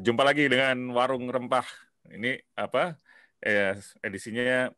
[0.00, 1.66] jumpa lagi dengan warung rempah.
[2.08, 2.96] Ini apa?
[3.42, 4.70] Eh, edisinya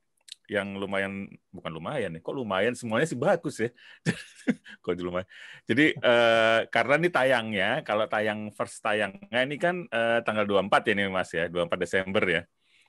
[0.44, 3.70] yang lumayan bukan lumayan nih, kok lumayan semuanya sih bagus ya.
[4.84, 5.28] kok lumayan.
[5.64, 10.92] Jadi eh, karena ini tayangnya, kalau tayang first tayangnya ini kan eh, tanggal 24 ya
[10.96, 12.42] nih Mas ya, 24 Desember ya.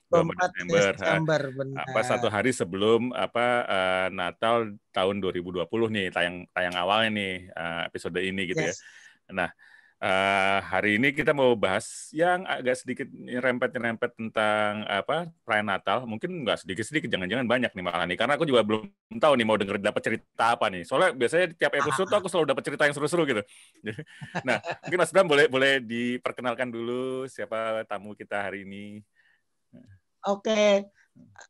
[0.05, 1.41] 24 Desember, Desember
[1.81, 7.89] apa satu hari sebelum apa uh, Natal tahun 2020 nih tayang tayang awalnya nih uh,
[7.89, 8.69] episode ini gitu ya.
[8.69, 8.85] yes.
[9.25, 9.33] ya.
[9.33, 9.49] Nah,
[9.95, 16.03] Uh, hari ini kita mau bahas yang agak sedikit nyerempet-nyerempet tentang apa perayaan Natal.
[16.03, 18.19] Mungkin nggak sedikit-sedikit, jangan-jangan banyak nih malah nih.
[18.19, 20.83] Karena aku juga belum tahu nih mau denger dapat cerita apa nih.
[20.83, 23.41] Soalnya biasanya tiap episode tuh aku selalu dapat cerita yang seru-seru gitu.
[24.47, 28.99] nah, mungkin Mas Bram boleh boleh diperkenalkan dulu siapa tamu kita hari ini.
[30.27, 30.91] Oke,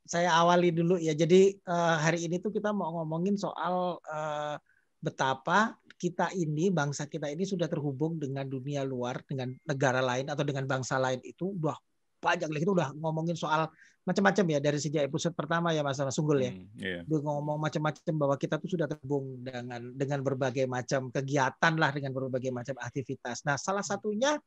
[0.05, 1.17] saya awali dulu ya.
[1.17, 4.55] Jadi uh, hari ini tuh kita mau ngomongin soal uh,
[5.01, 10.43] betapa kita ini bangsa kita ini sudah terhubung dengan dunia luar dengan negara lain atau
[10.43, 11.75] dengan bangsa lain itu udah
[12.19, 13.71] banyak lagi itu udah ngomongin soal
[14.05, 16.53] macam-macam ya dari sejak episode pertama ya Mas Sunggul ya.
[16.53, 17.01] Hmm, yeah.
[17.09, 22.13] Udah ngomong macam-macam bahwa kita tuh sudah terhubung dengan dengan berbagai macam kegiatan lah dengan
[22.13, 23.41] berbagai macam aktivitas.
[23.49, 24.37] Nah, salah satunya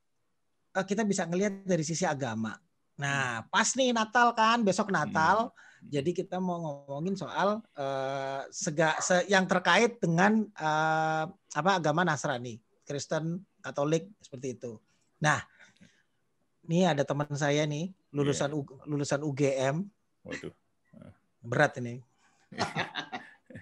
[0.79, 2.55] eh, kita bisa ngelihat dari sisi agama.
[3.03, 5.51] Nah, pas nih Natal kan, besok Natal.
[5.51, 12.03] Hmm jadi kita mau ngomongin soal uh, sega, se, yang terkait dengan uh, apa agama
[12.03, 14.79] Nasrani, Kristen, Katolik seperti itu.
[15.23, 15.43] Nah,
[16.67, 18.59] ini ada teman saya nih lulusan yeah.
[18.59, 19.77] U, lulusan UGM.
[20.27, 20.55] Waduh.
[21.45, 22.03] Berat ini.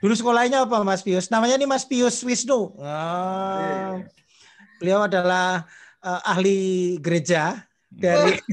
[0.03, 1.31] Dulu sekolahnya apa Mas Pius?
[1.31, 2.75] Namanya nih Mas Pius Wisnu.
[2.81, 4.09] Yeah.
[4.83, 5.65] Beliau adalah
[6.05, 7.65] uh, ahli gereja
[7.97, 8.37] dari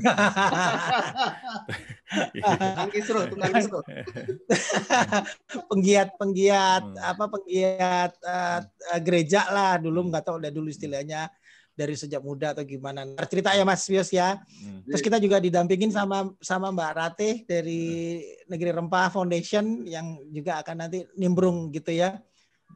[5.69, 7.03] penggiat penggiat hmm.
[7.03, 8.59] apa penggiat uh,
[9.03, 10.09] gereja lah dulu hmm.
[10.15, 11.27] nggak tahu udah dulu istilahnya
[11.73, 13.17] dari sejak muda atau gimana.
[13.25, 14.37] Cerita ya Mas Pius ya.
[14.37, 14.85] Hmm.
[14.85, 20.85] Terus kita juga didampingin sama sama Mbak Ratih dari Negeri Rempah Foundation yang juga akan
[20.85, 22.21] nanti nimbrung gitu ya.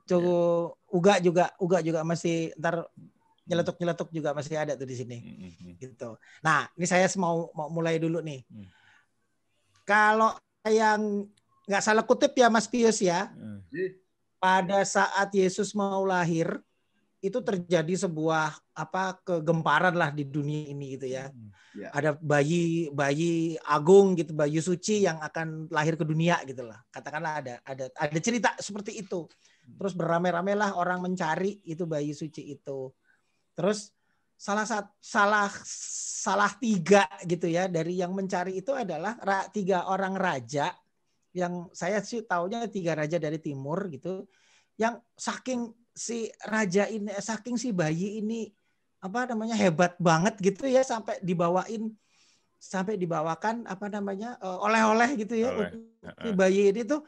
[0.10, 2.90] Cukup Uga juga Uga juga masih ntar
[3.48, 5.18] nyeletuk-nyeletuk juga masih ada tuh di sini.
[5.24, 5.72] Mm-hmm.
[5.80, 6.10] Gitu.
[6.44, 8.44] Nah, ini saya mau mau mulai dulu nih.
[8.48, 8.68] Mm.
[9.88, 10.36] Kalau
[10.68, 11.26] yang
[11.68, 13.72] nggak salah kutip ya Mas Pius ya, mm.
[14.38, 16.60] pada saat Yesus mau lahir
[17.18, 21.32] itu terjadi sebuah apa kegemparan lah di dunia ini gitu ya.
[21.32, 21.50] Mm.
[21.78, 21.92] Yeah.
[21.96, 26.84] Ada bayi bayi agung gitu, bayi suci yang akan lahir ke dunia gitu lah.
[26.92, 29.26] Katakanlah ada ada ada cerita seperti itu.
[29.68, 32.92] Terus beramai-ramai lah orang mencari itu bayi suci itu
[33.58, 33.90] Terus
[34.38, 39.18] salah satu salah salah tiga gitu ya dari yang mencari itu adalah
[39.50, 40.70] tiga orang raja
[41.34, 44.30] yang saya sih taunya tiga raja dari timur gitu
[44.78, 48.46] yang saking si raja ini saking si bayi ini
[49.02, 51.90] apa namanya hebat banget gitu ya sampai dibawain
[52.58, 55.72] sampai dibawakan apa namanya eh, oleh-oleh gitu ya Oleh.
[56.22, 57.02] si bayi ini tuh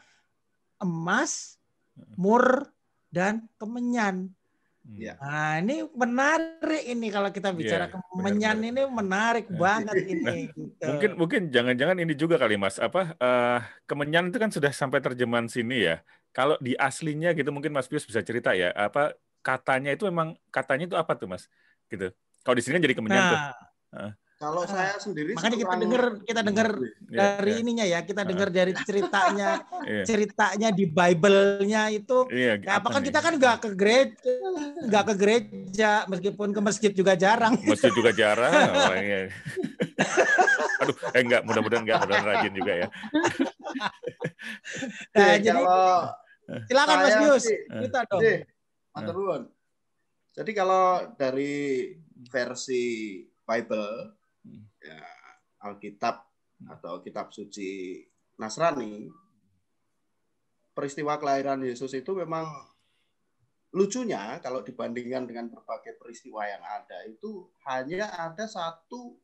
[0.82, 1.58] emas
[2.18, 2.70] mur
[3.10, 4.30] dan kemenyan
[4.98, 5.14] Ya.
[5.22, 10.24] Nah, ini menarik ini kalau kita bicara yeah, kemenyan benar, ini menarik nah, banget ini.
[10.24, 10.84] Nah, gitu.
[10.88, 15.46] Mungkin mungkin jangan-jangan ini juga kali Mas, apa uh, kemenyan itu kan sudah sampai terjemahan
[15.46, 16.02] sini ya.
[16.34, 19.14] Kalau di aslinya gitu mungkin Mas Pius bisa cerita ya, apa
[19.46, 21.46] katanya itu memang katanya itu apa tuh Mas?
[21.86, 22.10] Gitu.
[22.42, 23.40] Kalau di sini kan jadi kemenyan nah, tuh.
[23.94, 24.12] Uh.
[24.40, 26.68] Kalau ah, saya sendiri makanya kita dengar kita dengar
[27.12, 27.60] yeah, dari yeah.
[27.60, 30.04] ininya ya, kita dengar dari ceritanya yeah.
[30.08, 32.24] ceritanya di Bible-nya itu.
[32.32, 34.32] Yeah, ya, apa kan kita kan nggak ke gereja,
[34.88, 37.52] nggak ke gereja meskipun ke masjid juga jarang.
[37.68, 38.48] Masjid juga jarang.
[38.88, 39.28] orangnya.
[40.88, 42.88] Aduh, eh enggak, mudah-mudahan enggak, mudah rajin juga ya.
[45.20, 45.62] nah, ya, jadi
[46.64, 48.24] silakan Mas Bius, kita dong.
[50.32, 51.92] Jadi kalau dari
[52.32, 54.19] versi Bible
[54.80, 55.00] ya,
[55.64, 56.26] Alkitab
[56.68, 58.00] atau kitab suci
[58.40, 59.08] Nasrani,
[60.72, 62.48] peristiwa kelahiran Yesus itu memang
[63.70, 69.14] lucunya kalau dibandingkan dengan berbagai peristiwa yang ada itu hanya ada satu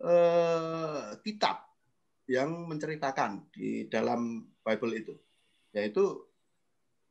[0.00, 1.68] eh, kitab
[2.30, 5.14] yang menceritakan di dalam Bible itu
[5.76, 6.24] yaitu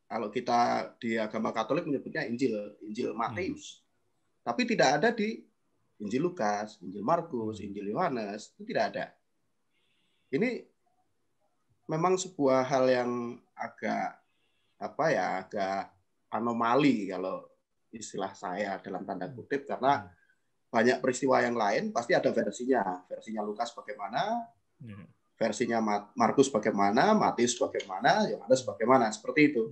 [0.09, 3.85] kalau kita di agama Katolik menyebutnya Injil Injil Matius hmm.
[4.41, 5.45] tapi tidak ada di
[6.01, 7.65] Injil Lukas, Injil Markus, hmm.
[7.69, 9.05] Injil Yohanes itu tidak ada.
[10.33, 10.65] Ini
[11.87, 13.11] memang sebuah hal yang
[13.53, 14.17] agak
[14.81, 15.93] apa ya, agak
[16.33, 17.45] anomali kalau
[17.93, 19.35] istilah saya dalam tanda hmm.
[19.37, 20.09] kutip karena hmm.
[20.73, 23.05] banyak peristiwa yang lain pasti ada versinya.
[23.05, 24.41] Versinya Lukas bagaimana,
[25.37, 25.79] versinya
[26.17, 29.63] Markus bagaimana, Matius bagaimana, Yohanes bagaimana, seperti itu.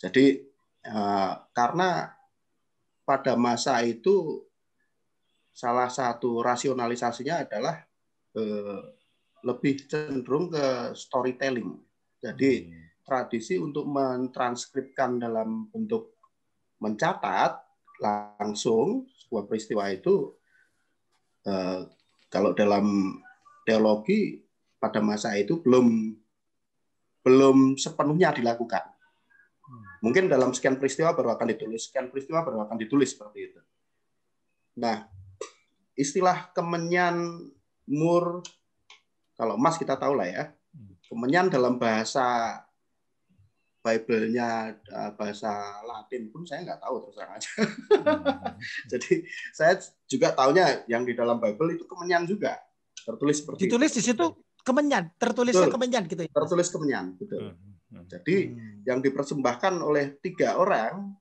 [0.00, 0.40] Jadi
[0.86, 2.14] eh, karena
[3.04, 4.46] pada masa itu
[5.50, 7.76] salah satu rasionalisasinya adalah
[8.38, 8.80] eh,
[9.44, 11.76] lebih cenderung ke storytelling.
[12.20, 13.04] Jadi hmm.
[13.04, 16.20] tradisi untuk mentranskripkan dalam bentuk
[16.80, 17.60] mencatat
[18.00, 20.32] langsung sebuah peristiwa itu
[21.44, 21.84] eh,
[22.30, 23.18] kalau dalam
[23.64, 24.40] teologi
[24.80, 26.16] pada masa itu belum
[27.20, 28.84] belum sepenuhnya dilakukan.
[29.60, 29.84] Hmm.
[30.00, 33.60] Mungkin dalam sekian peristiwa baru akan ditulis, sekian peristiwa baru akan ditulis seperti itu.
[34.80, 35.04] Nah,
[35.98, 37.46] istilah kemenyan
[37.90, 38.44] mur
[39.34, 40.44] kalau emas kita tahu lah ya.
[40.76, 40.94] Hmm.
[41.08, 42.60] Kemenyan dalam bahasa
[43.80, 47.50] Bible-nya eh, bahasa Latin pun saya nggak tahu terus terang aja.
[47.56, 48.60] Hmm.
[48.92, 49.24] Jadi
[49.56, 52.60] saya juga tahunya yang di dalam Bible itu kemenyan juga
[53.00, 53.96] tertulis seperti ditulis itu.
[53.96, 54.26] di situ
[54.60, 55.74] kemenyan tertulisnya betul.
[55.80, 56.30] kemenyan gitu ya.
[56.36, 57.56] Tertulis kemenyan betul.
[57.56, 58.04] Hmm.
[58.04, 58.84] Jadi hmm.
[58.84, 61.16] yang dipersembahkan oleh tiga orang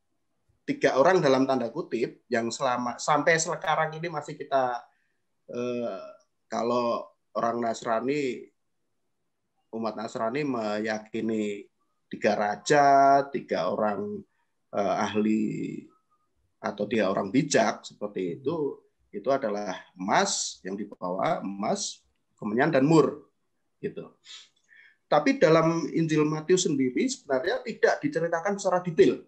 [0.69, 4.77] tiga orang dalam tanda kutip yang selama sampai sekarang ini masih kita
[5.49, 6.05] eh,
[6.45, 8.45] kalau orang Nasrani
[9.73, 11.65] umat Nasrani meyakini
[12.05, 12.85] tiga raja,
[13.33, 14.21] tiga orang
[14.77, 15.45] eh, ahli
[16.61, 18.77] atau tiga orang bijak seperti itu,
[19.09, 22.05] itu adalah emas yang dibawa emas,
[22.37, 23.25] kemenyan dan mur,
[23.81, 24.13] gitu.
[25.09, 29.25] Tapi dalam Injil Matius sendiri sebenarnya tidak diceritakan secara detail.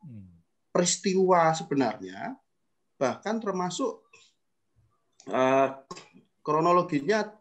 [0.00, 0.37] Hmm
[0.78, 2.38] peristiwa sebenarnya,
[2.94, 3.98] bahkan termasuk
[5.26, 5.74] uh,
[6.46, 7.34] kronologinya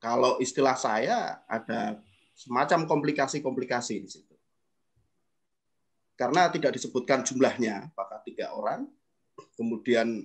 [0.00, 2.00] kalau istilah saya ada
[2.32, 4.32] semacam komplikasi-komplikasi di situ.
[6.16, 8.88] Karena tidak disebutkan jumlahnya, apakah tiga orang,
[9.52, 10.24] kemudian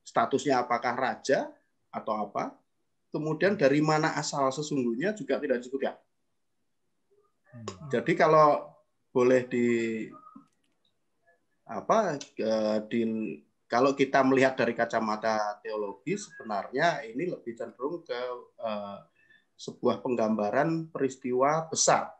[0.00, 1.52] statusnya apakah raja
[1.92, 2.56] atau apa,
[3.12, 6.00] kemudian dari mana asal sesungguhnya juga tidak disebutkan.
[7.52, 7.92] Hmm.
[7.92, 8.72] Jadi kalau
[9.12, 9.66] boleh di
[11.70, 13.00] apa eh, di
[13.70, 18.18] kalau kita melihat dari kacamata teologi sebenarnya ini lebih cenderung ke
[18.58, 18.98] uh,
[19.54, 22.10] sebuah penggambaran peristiwa besar.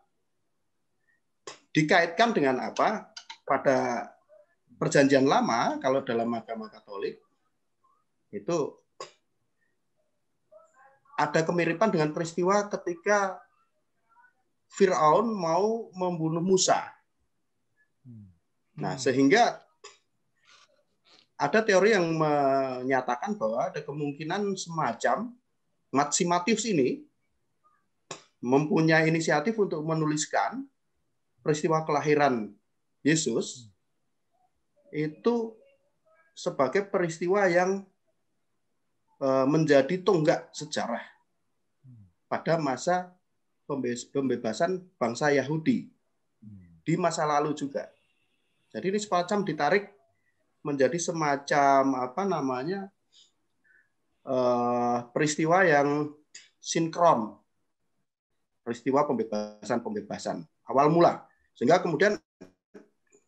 [1.74, 3.10] Dikaitkan dengan apa?
[3.42, 4.06] Pada
[4.78, 7.18] perjanjian lama kalau dalam agama Katolik
[8.30, 8.78] itu
[11.18, 13.42] ada kemiripan dengan peristiwa ketika
[14.70, 16.99] Firaun mau membunuh Musa
[18.80, 19.02] Nah, hmm.
[19.04, 19.60] sehingga
[21.40, 25.32] ada teori yang menyatakan bahwa ada kemungkinan semacam
[25.90, 27.02] Maximatifs ini
[28.40, 30.64] mempunyai inisiatif untuk menuliskan
[31.44, 32.52] peristiwa kelahiran
[33.02, 33.68] Yesus
[34.94, 35.56] itu
[36.36, 37.84] sebagai peristiwa yang
[39.18, 41.02] e, menjadi tonggak sejarah
[42.30, 43.12] pada masa
[44.14, 45.90] pembebasan bangsa Yahudi
[46.86, 47.86] di masa lalu juga.
[48.70, 49.84] Jadi ini semacam ditarik
[50.62, 52.86] menjadi semacam apa namanya
[54.28, 56.12] uh, peristiwa yang
[56.60, 57.34] sinkron,
[58.62, 61.26] peristiwa pembebasan-pembebasan awal mula,
[61.56, 62.14] sehingga kemudian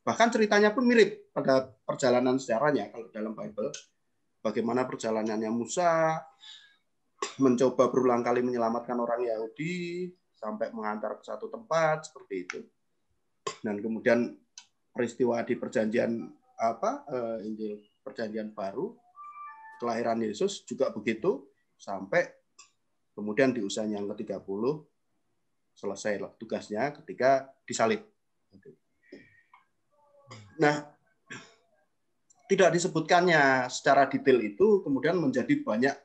[0.06, 2.92] bahkan ceritanya pun mirip pada perjalanan sejarahnya.
[2.92, 3.72] Kalau dalam Bible,
[4.44, 6.22] bagaimana perjalanannya Musa
[7.40, 10.06] mencoba berulang kali menyelamatkan orang Yahudi
[10.38, 12.58] sampai mengantar ke satu tempat seperti itu,
[13.62, 14.38] dan kemudian
[14.92, 16.28] peristiwa di perjanjian
[16.60, 18.94] apa uh, Injil perjanjian baru
[19.82, 22.30] kelahiran Yesus juga begitu sampai
[23.18, 24.62] kemudian di usia yang ke-30
[25.72, 28.04] selesai tugasnya ketika disalib.
[30.60, 30.86] Nah,
[32.46, 35.96] tidak disebutkannya secara detail itu kemudian menjadi banyak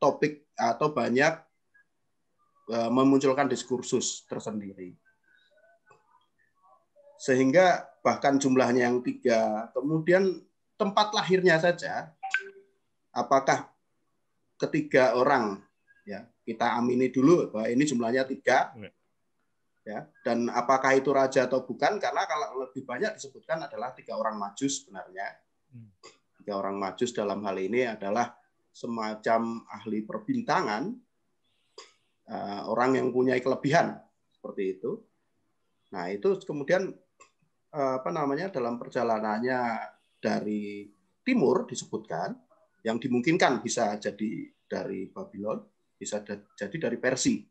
[0.00, 1.36] topik atau banyak
[2.72, 4.96] eh, memunculkan diskursus tersendiri.
[7.16, 9.66] Sehingga bahkan jumlahnya yang tiga.
[9.74, 10.38] Kemudian
[10.78, 12.14] tempat lahirnya saja,
[13.10, 13.66] apakah
[14.62, 15.58] ketiga orang
[16.06, 18.90] ya kita amini dulu bahwa ini jumlahnya tiga ya.
[19.82, 24.38] ya dan apakah itu raja atau bukan karena kalau lebih banyak disebutkan adalah tiga orang
[24.38, 25.26] majus sebenarnya
[25.74, 25.90] hmm.
[26.40, 28.32] tiga orang majus dalam hal ini adalah
[28.72, 30.94] semacam ahli perbintangan
[32.32, 34.00] uh, orang yang punya kelebihan
[34.32, 35.04] seperti itu
[35.92, 37.05] nah itu kemudian Eh,
[37.76, 39.60] apa namanya dalam perjalanannya
[40.16, 40.88] dari
[41.20, 42.32] timur disebutkan
[42.80, 45.60] yang dimungkinkan bisa jadi dari Babylon,
[45.98, 46.24] bisa
[46.56, 47.42] jadi dari Persia.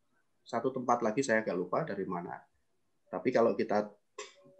[0.45, 2.37] Satu tempat lagi saya agak lupa dari mana.
[3.09, 3.85] Tapi kalau kita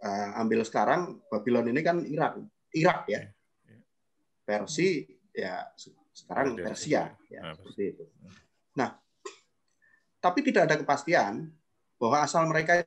[0.02, 2.38] uh, ambil sekarang Babylon ini kan Irak,
[2.74, 3.20] Irak ya.
[4.46, 5.02] Persia
[5.34, 5.66] ya
[6.14, 8.04] sekarang Persia ya nah, seperti itu.
[8.78, 8.94] Nah,
[10.22, 11.50] tapi tidak ada kepastian
[11.98, 12.86] bahwa asal mereka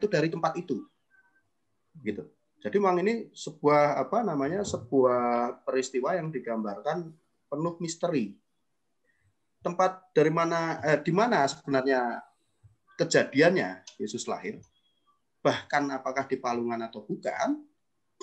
[0.00, 0.80] itu dari tempat itu
[2.02, 2.26] gitu.
[2.64, 7.12] Jadi memang ini sebuah apa namanya sebuah peristiwa yang digambarkan
[7.52, 8.32] penuh misteri.
[9.60, 12.24] Tempat dari mana eh, di mana sebenarnya
[12.96, 14.64] kejadiannya Yesus lahir,
[15.44, 17.60] bahkan apakah di Palungan atau bukan,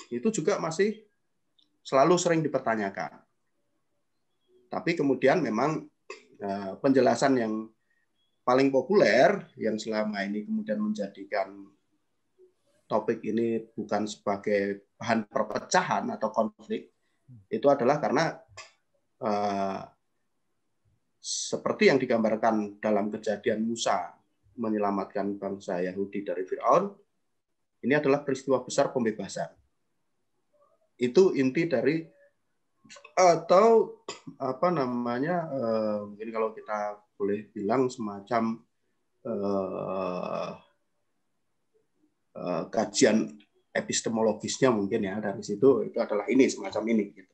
[0.10, 1.06] itu juga masih
[1.86, 3.22] selalu sering dipertanyakan.
[4.74, 5.86] Tapi kemudian memang
[6.42, 7.54] eh, penjelasan yang
[8.42, 11.70] paling populer yang selama ini kemudian menjadikan
[12.92, 16.92] topik ini bukan sebagai bahan perpecahan atau konflik
[17.48, 18.36] itu adalah karena
[19.24, 19.80] uh,
[21.22, 24.12] seperti yang digambarkan dalam kejadian Musa
[24.60, 26.92] menyelamatkan bangsa Yahudi dari Firaun
[27.82, 29.50] ini adalah peristiwa besar pembebasan.
[31.00, 32.04] Itu inti dari
[33.16, 34.04] atau
[34.42, 38.60] apa namanya uh, mungkin kalau kita boleh bilang semacam
[39.24, 40.52] uh,
[42.72, 43.28] kajian
[43.72, 47.34] epistemologisnya mungkin ya dari situ itu adalah ini semacam ini gitu.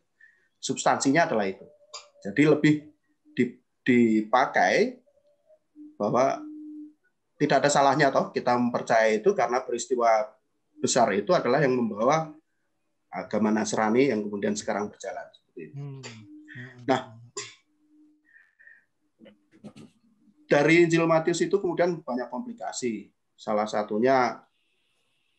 [0.58, 1.66] Substansinya adalah itu.
[2.22, 2.76] Jadi lebih
[3.88, 5.00] dipakai
[5.96, 6.42] bahwa
[7.38, 10.26] tidak ada salahnya toh kita mempercayai itu karena peristiwa
[10.78, 12.30] besar itu adalah yang membawa
[13.14, 15.76] agama Nasrani yang kemudian sekarang berjalan seperti itu.
[15.78, 16.02] Hmm.
[16.86, 17.02] Nah,
[20.50, 23.10] dari Injil Matius itu kemudian banyak komplikasi.
[23.38, 24.47] Salah satunya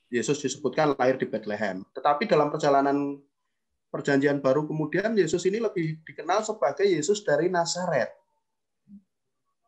[0.08, 1.84] Yesus disebutkan lahir di Bethlehem.
[1.92, 3.20] Tetapi dalam perjalanan
[3.88, 8.12] perjanjian baru kemudian Yesus ini lebih dikenal sebagai Yesus dari Nazaret.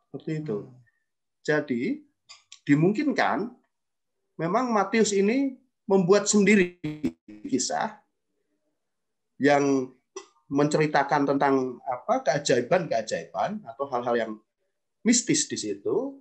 [0.09, 0.59] Seperti itu.
[0.64, 0.76] Hmm.
[1.40, 1.82] Jadi
[2.64, 3.49] dimungkinkan
[4.40, 5.56] memang Matius ini
[5.88, 6.80] membuat sendiri
[7.49, 8.00] kisah
[9.40, 9.92] yang
[10.50, 14.32] menceritakan tentang apa keajaiban-keajaiban atau hal-hal yang
[15.06, 16.20] mistis di situ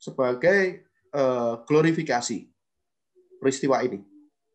[0.00, 2.48] sebagai uh, glorifikasi
[3.40, 4.04] peristiwa ini,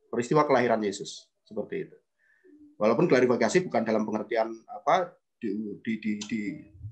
[0.07, 1.97] peristiwa kelahiran Yesus seperti itu.
[2.77, 5.49] Walaupun glorifikasi bukan dalam pengertian apa di,
[5.81, 6.41] di, di, di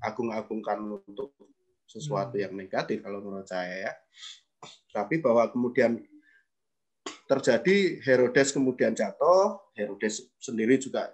[0.02, 1.36] agung-agungkan untuk
[1.84, 2.42] sesuatu hmm.
[2.42, 3.92] yang negatif kalau menurut saya ya.
[4.90, 6.00] Tapi bahwa kemudian
[7.28, 11.12] terjadi Herodes kemudian jatuh, Herodes sendiri juga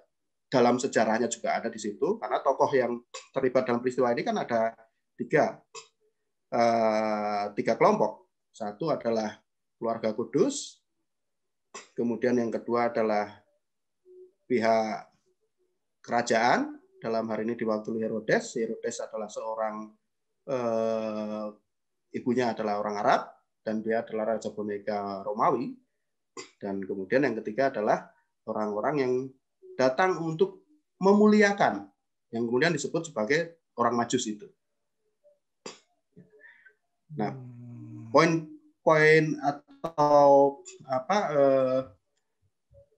[0.50, 2.98] dalam sejarahnya juga ada di situ karena tokoh yang
[3.30, 4.74] terlibat dalam peristiwa ini kan ada
[5.14, 5.58] tiga
[6.50, 8.30] uh, tiga kelompok.
[8.50, 9.38] Satu adalah
[9.80, 10.84] keluarga kudus,
[11.96, 13.40] kemudian yang kedua adalah
[14.44, 15.08] pihak
[16.04, 18.60] kerajaan dalam hari ini diwakili Herodes.
[18.60, 19.88] Herodes adalah seorang
[20.52, 21.48] uh,
[22.12, 23.22] ibunya adalah orang Arab
[23.64, 25.72] dan dia adalah raja boneka Romawi
[26.60, 28.12] dan kemudian yang ketiga adalah
[28.44, 29.12] orang-orang yang
[29.80, 30.60] datang untuk
[31.00, 31.88] memuliakan,
[32.28, 34.44] yang kemudian disebut sebagai orang majus itu.
[37.16, 37.32] Nah,
[38.12, 39.40] poin-poin
[39.80, 41.80] atau apa eh,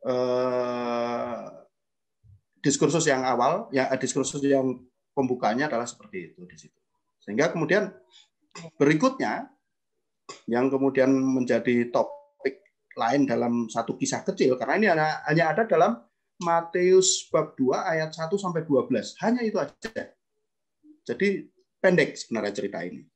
[0.07, 1.45] eh,
[2.63, 4.83] diskursus yang awal, ya diskursus yang
[5.15, 6.79] pembukanya adalah seperti itu di situ.
[7.23, 7.91] Sehingga kemudian
[8.79, 9.51] berikutnya
[10.47, 12.23] yang kemudian menjadi top
[12.93, 15.97] lain dalam satu kisah kecil karena ini hanya, hanya ada dalam
[16.43, 19.15] Matius bab 2 ayat 1 sampai 12.
[19.23, 20.11] Hanya itu aja.
[21.07, 21.47] Jadi
[21.79, 23.07] pendek sebenarnya cerita ini.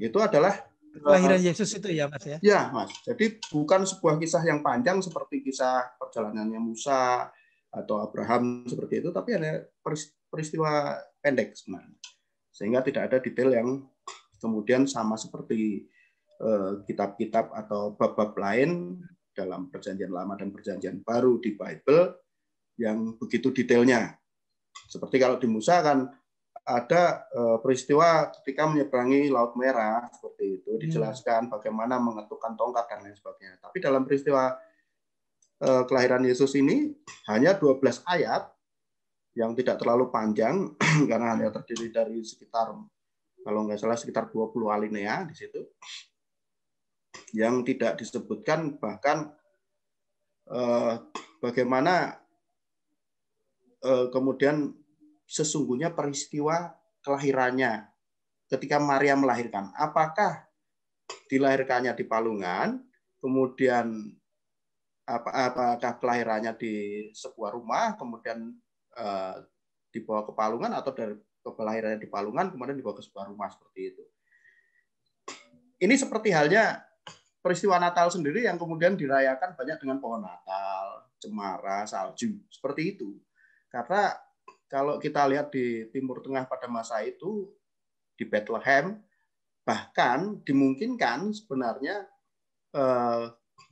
[0.00, 0.56] Itu adalah
[0.96, 2.38] kelahiran Yesus itu ya, Mas ya.
[2.40, 2.90] Ya, Mas.
[3.04, 7.28] Jadi bukan sebuah kisah yang panjang seperti kisah perjalanannya Musa
[7.68, 9.68] atau Abraham seperti itu, tapi ada
[10.32, 11.96] peristiwa pendek sebenarnya.
[12.50, 13.84] Sehingga tidak ada detail yang
[14.40, 15.86] kemudian sama seperti
[16.38, 18.94] Eh, kitab-kitab atau bab-bab lain
[19.34, 22.14] dalam perjanjian lama dan perjanjian baru di Bible
[22.78, 24.14] yang begitu detailnya.
[24.86, 26.06] Seperti kalau di Musa kan
[26.68, 30.80] ada eh, peristiwa ketika menyeberangi Laut Merah seperti itu hmm.
[30.84, 33.56] dijelaskan bagaimana mengetukkan tongkat dan lain sebagainya.
[33.56, 34.52] Tapi dalam peristiwa
[35.64, 36.92] eh, kelahiran Yesus ini
[37.32, 38.52] hanya 12 ayat
[39.32, 40.76] yang tidak terlalu panjang
[41.10, 42.76] karena hanya terdiri dari sekitar
[43.40, 45.62] kalau nggak salah sekitar 20 alinea di situ
[47.32, 49.32] yang tidak disebutkan bahkan
[50.52, 50.94] eh,
[51.40, 52.18] bagaimana
[53.80, 54.74] eh, kemudian
[55.28, 56.72] sesungguhnya peristiwa
[57.04, 57.84] kelahirannya
[58.48, 59.70] ketika Maria melahirkan.
[59.76, 60.48] Apakah
[61.28, 62.80] dilahirkannya di Palungan,
[63.20, 64.16] kemudian
[65.04, 66.74] apa, apakah kelahirannya di
[67.12, 68.56] sebuah rumah, kemudian
[68.96, 69.36] eh,
[69.92, 74.04] dibawa ke Palungan atau dari kelahirannya di Palungan kemudian dibawa ke sebuah rumah seperti itu.
[75.78, 76.82] Ini seperti halnya
[77.38, 83.16] peristiwa Natal sendiri yang kemudian dirayakan banyak dengan pohon Natal, cemara, salju, seperti itu.
[83.70, 84.12] Karena
[84.68, 87.48] kalau kita lihat di Timur Tengah pada masa itu,
[88.14, 89.00] di Bethlehem,
[89.64, 92.04] bahkan dimungkinkan sebenarnya
[92.76, 93.24] eh,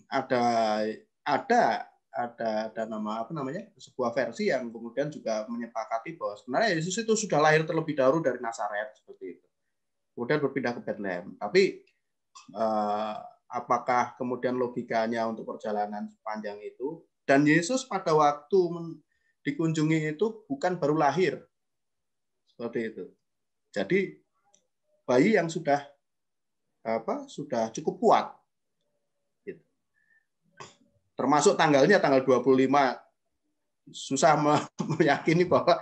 [0.09, 0.45] ada
[1.27, 1.63] ada
[2.17, 7.13] ada ada nama apa namanya sebuah versi yang kemudian juga menyepakati bahwa sebenarnya Yesus itu
[7.13, 9.49] sudah lahir terlebih dahulu dari Nazaret seperti itu.
[10.17, 11.37] Kemudian berpindah ke Bethlehem.
[11.37, 11.63] Tapi
[12.57, 13.17] eh,
[13.53, 17.05] apakah kemudian logikanya untuk perjalanan sepanjang itu?
[17.27, 18.61] Dan Yesus pada waktu
[19.47, 21.39] dikunjungi itu bukan baru lahir.
[22.51, 23.05] Seperti itu.
[23.71, 24.19] Jadi
[25.07, 25.87] bayi yang sudah
[26.83, 28.27] apa sudah cukup kuat.
[31.17, 32.69] Termasuk tanggalnya tanggal 25
[33.95, 34.35] susah
[34.99, 35.79] meyakini bahwa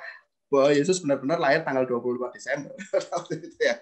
[0.52, 2.70] bahwa Yesus benar-benar lahir tanggal 25 Desember.
[3.64, 3.80] Ya.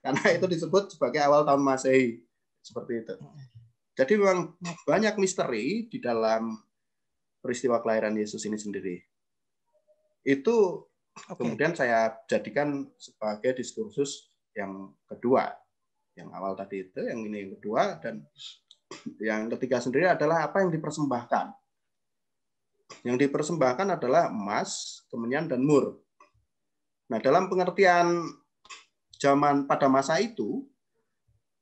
[0.00, 2.22] Karena itu disebut sebagai awal tahun Masehi.
[2.64, 3.14] Seperti itu.
[3.98, 4.56] Jadi memang
[4.88, 6.56] banyak misteri di dalam
[7.44, 9.13] peristiwa kelahiran Yesus ini sendiri.
[10.24, 11.36] Itu okay.
[11.36, 15.52] kemudian saya jadikan sebagai diskursus yang kedua.
[16.16, 18.24] Yang awal tadi itu, yang ini yang kedua dan
[19.20, 21.52] yang ketiga sendiri adalah apa yang dipersembahkan.
[23.02, 26.00] Yang dipersembahkan adalah emas, kemenyan, dan mur.
[27.10, 28.22] Nah, dalam pengertian
[29.18, 30.64] zaman pada masa itu,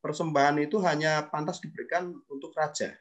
[0.03, 2.93] persembahan itu hanya pantas diberikan untuk raja.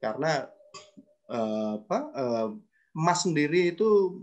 [0.00, 0.48] Karena
[1.28, 2.48] eh, apa, eh,
[2.94, 4.20] emas sendiri itu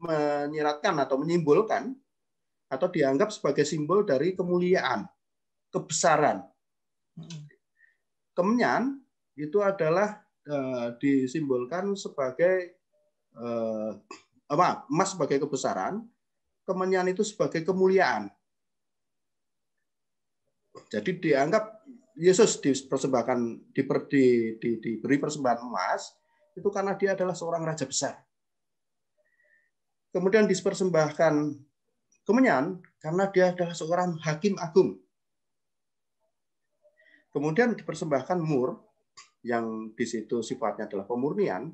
[0.00, 1.94] menyiratkan atau menyimbolkan
[2.70, 5.06] atau dianggap sebagai simbol dari kemuliaan
[5.74, 6.46] kebesaran.
[8.34, 9.02] Kemenyan
[9.34, 12.78] itu adalah uh, disimbolkan sebagai
[13.34, 13.98] uh,
[14.50, 14.86] apa?
[14.86, 16.06] Emas sebagai kebesaran,
[16.62, 18.30] kemenyan itu sebagai kemuliaan.
[20.90, 21.82] Jadi dianggap
[22.14, 26.19] Yesus dipersembahkan diper, di, di, diberi persembahan emas
[26.56, 28.18] itu karena dia adalah seorang raja besar.
[30.10, 31.34] Kemudian dipersembahkan
[32.26, 34.98] kemenyan karena dia adalah seorang hakim agung.
[37.30, 38.82] Kemudian dipersembahkan mur
[39.46, 41.70] yang di situ sifatnya adalah pemurnian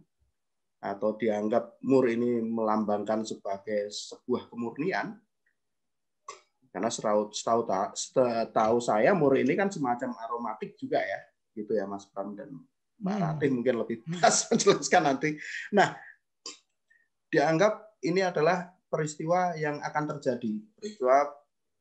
[0.76, 5.16] atau dianggap mur ini melambangkan sebagai sebuah kemurnian
[6.68, 7.64] karena setahu, setahu,
[7.96, 11.20] setahu saya mur ini kan semacam aromatik juga ya
[11.56, 12.52] gitu ya Mas Pram dan
[12.96, 13.16] Mbak.
[13.20, 14.20] Ratih mungkin lebih hmm.
[14.20, 15.30] pas menjelaskan nanti.
[15.76, 15.92] Nah,
[17.28, 21.28] dianggap ini adalah peristiwa yang akan terjadi, peristiwa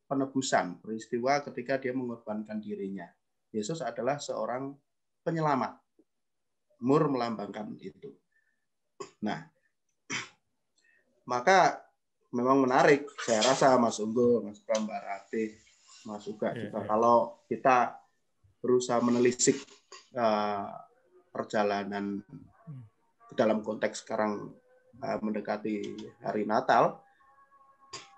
[0.06, 3.08] penebusan, peristiwa ketika dia mengorbankan dirinya.
[3.56, 4.76] Yesus adalah seorang
[5.24, 5.80] penyelamat.
[6.84, 8.12] Mur melambangkan itu.
[9.24, 9.40] Nah,
[11.32, 11.80] maka
[12.36, 13.08] memang menarik.
[13.24, 15.56] Saya rasa Mas Unggul, Mas Pram, Barati,
[16.04, 16.80] Mas Uga yeah, juga.
[16.84, 16.88] Yeah.
[16.92, 17.78] Kalau kita
[18.60, 19.62] berusaha menelisik
[20.18, 20.68] uh,
[21.36, 22.24] perjalanan
[23.36, 24.56] dalam konteks sekarang
[25.04, 25.84] uh, mendekati
[26.24, 27.04] hari Natal,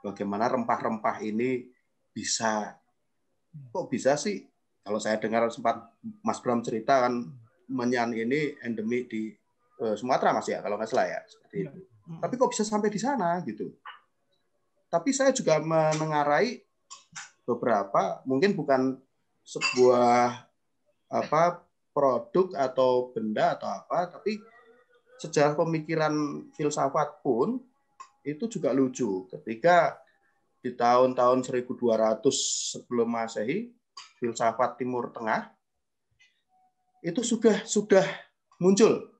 [0.05, 1.65] bagaimana rempah-rempah ini
[2.13, 2.77] bisa
[3.73, 4.45] kok bisa sih
[4.85, 5.89] kalau saya dengar sempat
[6.21, 7.25] Mas Bram cerita kan
[7.65, 9.33] menyan ini endemik di
[9.81, 11.79] uh, Sumatera Mas ya kalau nggak salah ya seperti itu.
[11.81, 12.17] Ya.
[12.21, 13.73] Tapi kok bisa sampai di sana gitu.
[14.87, 16.61] Tapi saya juga menengarai
[17.43, 18.95] beberapa mungkin bukan
[19.43, 20.47] sebuah
[21.07, 21.66] apa
[21.97, 24.37] produk atau benda atau apa tapi
[25.17, 26.13] sejarah pemikiran
[26.53, 27.57] filsafat pun
[28.21, 29.25] itu juga lucu.
[29.33, 29.97] Ketika
[30.61, 32.21] di tahun-tahun 1200
[32.77, 33.73] sebelum Masehi
[34.21, 35.49] filsafat Timur Tengah
[37.01, 38.05] itu sudah sudah
[38.61, 39.17] muncul.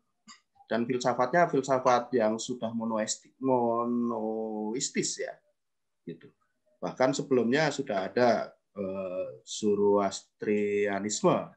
[0.67, 5.31] Dan filsafatnya filsafat yang sudah monoistik, monoistis ya
[6.03, 6.27] gitu.
[6.83, 11.56] Bahkan sebelumnya sudah ada uh, Zoroastrianisme.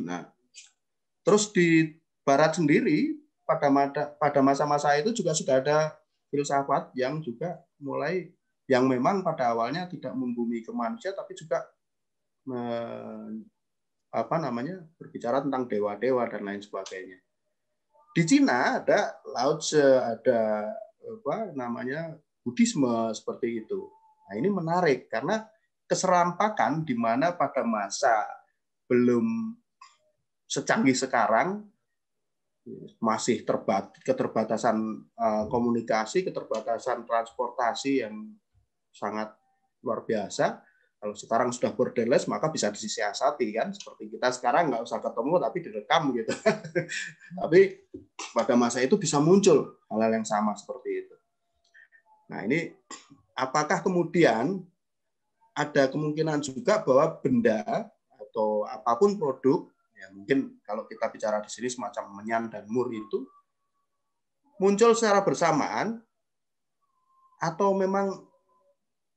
[0.00, 0.28] Nah
[1.26, 3.68] terus di Barat sendiri pada
[4.20, 5.78] pada masa-masa itu juga sudah ada
[6.30, 8.30] filsafat yang juga mulai
[8.70, 11.66] yang memang pada awalnya tidak membumi ke manusia tapi juga
[14.10, 17.18] apa namanya berbicara tentang dewa-dewa dan lain sebagainya.
[18.10, 20.66] Di Cina ada Lao Tse, ada
[20.98, 23.86] apa namanya Buddhisme seperti itu.
[24.26, 25.46] Nah ini menarik karena
[25.86, 28.26] keserampakan di mana pada masa
[28.90, 29.54] belum
[30.50, 31.62] secanggih sekarang
[32.98, 38.34] masih terbat keterbatasan uh, komunikasi, keterbatasan transportasi yang
[38.90, 39.30] sangat
[39.80, 40.60] luar biasa
[41.00, 45.58] kalau sekarang sudah borderless maka bisa disiasati kan seperti kita sekarang nggak usah ketemu tapi
[45.64, 46.32] direkam gitu.
[47.40, 47.60] tapi
[48.36, 51.16] pada masa itu bisa muncul hal-hal yang sama seperti itu.
[52.28, 52.76] Nah ini
[53.32, 54.60] apakah kemudian
[55.56, 57.88] ada kemungkinan juga bahwa benda
[58.20, 59.64] atau apa pun produk
[60.00, 63.28] ya mungkin kalau kita bicara di sini semacam menyan dan mur itu
[64.56, 66.00] muncul secara bersamaan
[67.40, 68.30] atau memang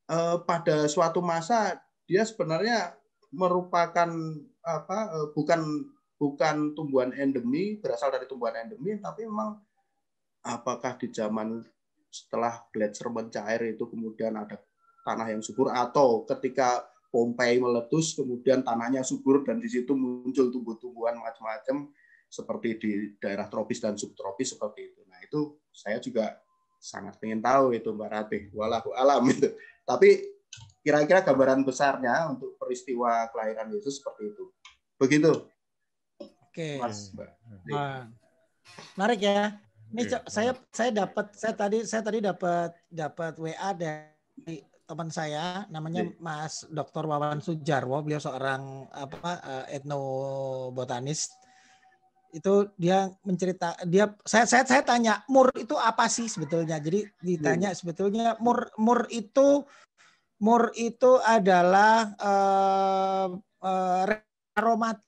[0.04, 2.91] Eh, pada suatu masa dia sebenarnya
[3.32, 4.12] merupakan
[4.60, 9.63] apa bukan bukan tumbuhan endemi berasal dari tumbuhan endemi tapi memang
[10.43, 11.63] apakah di zaman
[12.12, 14.60] setelah gletser mencair itu kemudian ada
[15.08, 21.13] tanah yang subur atau ketika Pompei meletus kemudian tanahnya subur dan di situ muncul tumbuh-tumbuhan
[21.21, 21.93] macam-macam
[22.26, 25.06] seperti di daerah tropis dan subtropis seperti itu.
[25.06, 26.41] Nah itu saya juga
[26.82, 29.54] sangat ingin tahu itu Mbak Ratih, walau alam itu.
[29.86, 30.26] Tapi
[30.82, 34.49] kira-kira gambaran besarnya untuk peristiwa kelahiran Yesus seperti itu.
[34.97, 35.32] Begitu.
[36.49, 36.82] Oke.
[36.82, 37.30] Mas, Mbak.
[37.69, 38.10] Nah,
[38.97, 39.62] menarik ya.
[39.93, 40.26] Ini Oke.
[40.26, 46.21] saya saya dapat saya tadi saya tadi dapat dapat WA dari teman saya namanya Oke.
[46.21, 47.10] Mas Dr.
[47.10, 48.06] Wawan Sujarwo.
[48.06, 51.34] Beliau seorang apa eh, etnobotanis.
[52.29, 56.77] Itu dia mencerita dia saya saya saya tanya mur itu apa sih sebetulnya.
[56.77, 59.65] Jadi ditanya sebetulnya mur mur itu
[60.45, 63.27] mur itu adalah uh,
[63.65, 64.06] uh,
[64.53, 65.01] aromat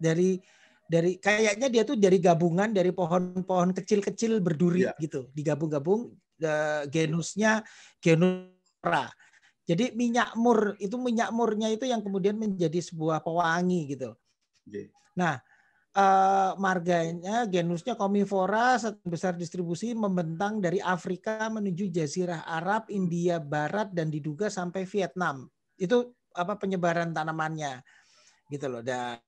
[0.00, 0.40] dari
[0.90, 4.96] dari kayaknya dia tuh dari gabungan dari pohon-pohon kecil-kecil berduri ya.
[4.98, 6.10] gitu digabung-gabung
[6.42, 7.62] uh, genusnya
[8.80, 9.12] genura
[9.68, 14.16] jadi minyak mur itu minyak murnya itu yang kemudian menjadi sebuah pewangi gitu
[15.14, 15.36] nah
[15.94, 24.08] uh, marganya genusnya komifora besar distribusi membentang dari Afrika menuju Jazirah Arab India Barat dan
[24.08, 25.44] diduga sampai Vietnam
[25.76, 27.84] itu apa penyebaran tanamannya
[28.48, 29.20] gitu loh dan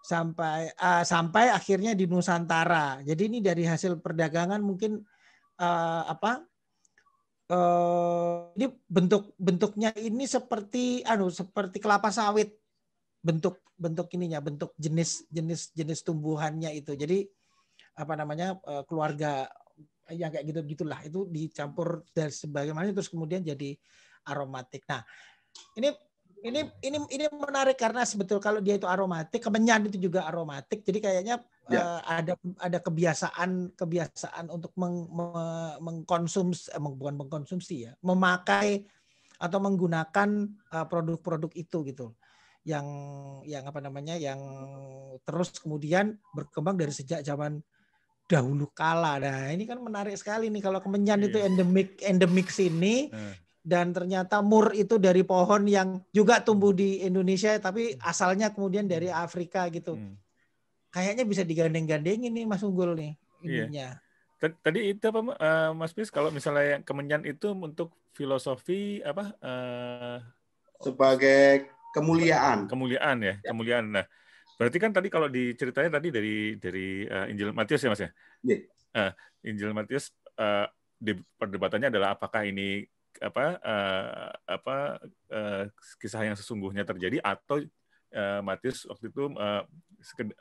[0.00, 3.04] sampai uh, sampai akhirnya di Nusantara.
[3.04, 4.96] Jadi ini dari hasil perdagangan mungkin
[5.60, 6.49] uh, apa?
[7.50, 12.54] Uh, ini bentuk bentuknya ini seperti anu seperti kelapa sawit
[13.26, 16.94] bentuk bentuk ininya bentuk jenis jenis jenis tumbuhannya itu.
[16.94, 17.26] Jadi
[17.98, 19.50] apa namanya uh, keluarga
[20.14, 23.74] yang kayak gitu gitulah itu dicampur dan sebagaimana terus kemudian jadi
[24.30, 24.86] aromatik.
[24.86, 25.02] Nah
[25.74, 25.90] ini
[26.40, 30.80] ini ini ini menarik karena sebetul kalau dia itu aromatik, kemenyan itu juga aromatik.
[30.80, 31.36] Jadi kayaknya
[31.68, 31.80] ya.
[31.80, 35.26] uh, ada ada kebiasaan kebiasaan untuk meng, me,
[35.84, 38.88] mengkonsumsi eh, bukan mengkonsumsi ya, memakai
[39.40, 40.28] atau menggunakan
[40.72, 42.06] uh, produk-produk itu gitu.
[42.64, 42.86] Yang
[43.44, 44.16] yang apa namanya?
[44.16, 44.40] yang
[45.24, 47.60] terus kemudian berkembang dari sejak zaman
[48.24, 49.20] dahulu kala.
[49.20, 51.28] Nah, ini kan menarik sekali nih kalau kemenyan yeah.
[51.28, 53.12] itu endemik endemik sini.
[53.12, 58.00] Uh dan ternyata mur itu dari pohon yang juga tumbuh di Indonesia tapi hmm.
[58.00, 59.96] asalnya kemudian dari Afrika gitu.
[59.96, 60.16] Hmm.
[60.90, 63.12] Kayaknya bisa digandeng-gandengin nih Mas Unggul nih
[63.44, 63.64] iya.
[63.68, 63.88] ininya.
[63.94, 64.50] Iya.
[64.64, 70.16] Tadi itu apa uh, Mas Pis kalau misalnya yang kemenyan itu untuk filosofi apa uh,
[70.80, 72.64] sebagai kemuliaan.
[72.64, 73.52] Kemuliaan ya, ya.
[73.52, 73.92] kemuliaan.
[73.92, 74.04] Nah,
[74.56, 78.10] berarti kan tadi kalau diceritanya tadi dari dari uh, Injil Matius ya Mas ya?
[78.40, 78.58] Iya.
[78.90, 79.12] Uh,
[79.44, 80.08] Injil Matius
[80.40, 82.88] uh, di perdebatannya adalah apakah ini
[83.20, 84.76] apa uh, apa
[85.28, 85.64] uh,
[86.00, 87.60] kisah yang sesungguhnya terjadi atau
[88.16, 89.62] uh, Matius waktu itu uh,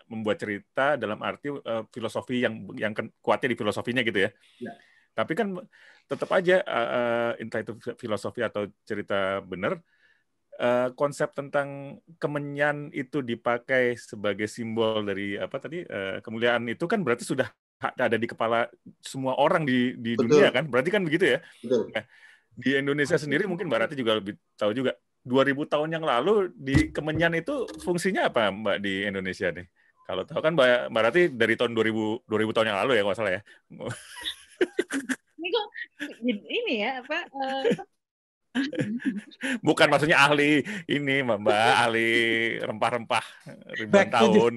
[0.08, 4.30] membuat cerita dalam arti uh, filosofi yang yang kuatnya di filosofinya gitu ya.
[4.64, 4.72] ya.
[5.12, 5.60] Tapi kan
[6.08, 9.78] tetap aja uh, entah itu filosofi atau cerita benar
[10.58, 17.04] uh, konsep tentang kemenyan itu dipakai sebagai simbol dari apa tadi uh, kemuliaan itu kan
[17.04, 18.68] berarti sudah ada di kepala
[19.00, 21.40] semua orang di di dunia kan berarti kan begitu ya.
[21.64, 21.92] Betul.
[21.96, 22.06] Nah,
[22.60, 24.92] di Indonesia sendiri mungkin Mbak Rati juga lebih tahu juga
[25.24, 29.68] 2000 tahun yang lalu di Kemenyan itu fungsinya apa Mbak di Indonesia nih?
[30.04, 33.16] Kalau tahu kan Mbak, Mbak Rati dari tahun 2000 2000 tahun yang lalu ya kalau
[33.16, 33.42] salah ya.
[35.40, 35.68] Ini kok
[36.20, 37.64] ini ya apa uh...
[39.64, 42.10] Bukan maksudnya ahli ini Mbak, ahli
[42.60, 43.26] rempah-rempah
[43.80, 44.54] ribuan Back tahun.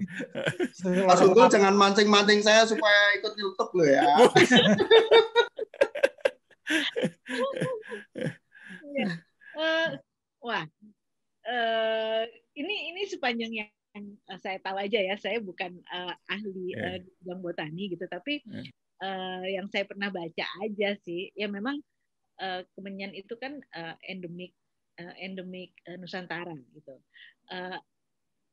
[1.07, 4.03] Mas Unggul jangan mancing-mancing saya supaya ikut YouTube loh ya.
[8.96, 9.09] ya.
[9.59, 9.90] uh,
[10.42, 10.64] wah,
[11.46, 12.22] uh,
[12.55, 13.70] ini ini sepanjang yang
[14.40, 16.96] saya tahu aja ya, saya bukan uh, ahli yeah.
[16.96, 18.72] uh, bidang botani gitu, tapi yeah.
[19.05, 21.77] uh, yang saya pernah baca aja sih, ya memang
[22.40, 24.57] uh, kemenyan itu kan uh, endemik
[24.96, 26.96] uh, endemik uh, Nusantara gitu.
[27.53, 27.77] Uh,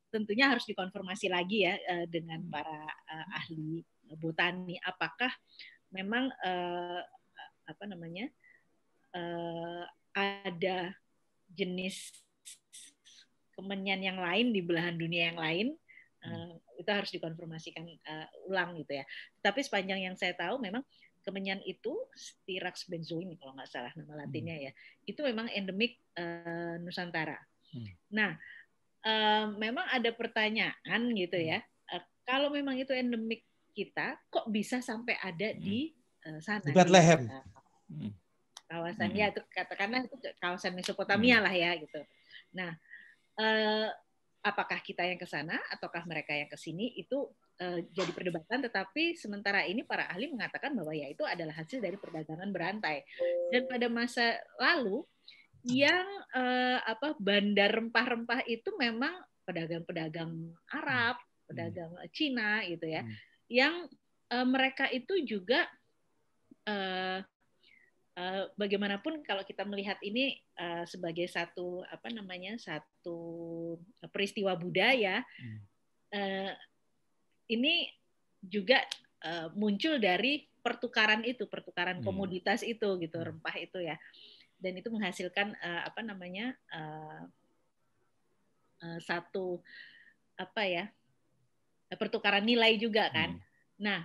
[0.10, 2.52] tentunya harus dikonfirmasi lagi ya uh, dengan hmm.
[2.52, 3.86] para uh, ahli
[4.18, 5.30] botani, apakah
[5.94, 7.02] memang uh,
[7.90, 8.30] namanya
[9.18, 10.94] uh, ada
[11.50, 12.14] jenis
[13.58, 15.68] kemenyan yang lain di belahan dunia yang lain
[16.24, 19.06] uh, itu harus dikonfirmasikan uh, ulang gitu ya.
[19.44, 20.86] Tapi sepanjang yang saya tahu memang
[21.28, 24.66] kemenyan itu Styrax benzoin kalau nggak salah nama latinnya hmm.
[24.70, 24.72] ya.
[25.04, 27.38] Itu memang endemik uh, Nusantara.
[27.76, 27.92] Hmm.
[28.16, 28.32] Nah,
[29.04, 31.60] uh, memang ada pertanyaan gitu ya.
[31.92, 33.44] Uh, kalau memang itu endemik
[33.76, 35.92] kita, kok bisa sampai ada di
[36.26, 36.64] uh, sana?
[36.64, 37.28] Di Bethlehem.
[37.28, 37.59] Di,
[37.90, 38.14] Hmm.
[38.70, 41.46] kawasan ya itu katakanlah itu kawasan Mesopotamia hmm.
[41.50, 42.02] lah ya gitu.
[42.54, 42.72] Nah,
[43.42, 43.90] eh,
[44.46, 47.28] apakah kita yang ke sana ataukah mereka yang ke sini itu
[47.60, 52.00] uh, jadi perdebatan tetapi sementara ini para ahli mengatakan bahwa ya itu adalah hasil dari
[52.00, 53.04] perdagangan berantai
[53.52, 55.04] dan pada masa lalu
[55.68, 59.12] yang uh, apa bandar rempah-rempah itu memang
[59.44, 63.16] pedagang-pedagang Arab, pedagang Cina gitu ya, hmm.
[63.52, 63.76] yang
[64.32, 65.68] uh, mereka itu juga
[66.64, 67.20] uh,
[68.60, 73.20] bagaimanapun kalau kita melihat ini uh, sebagai satu apa namanya satu
[74.12, 75.60] peristiwa budaya, hmm.
[76.12, 76.52] uh,
[77.48, 77.88] ini
[78.44, 78.84] juga
[79.24, 82.06] uh, muncul dari pertukaran itu, pertukaran hmm.
[82.06, 83.28] komoditas itu gitu, hmm.
[83.32, 83.96] rempah itu ya
[84.60, 87.24] dan itu menghasilkan uh, apa namanya uh,
[88.84, 89.64] uh, satu
[90.36, 90.86] apa ya
[91.96, 93.40] pertukaran nilai juga kan.
[93.40, 93.44] Hmm.
[93.80, 94.00] Nah,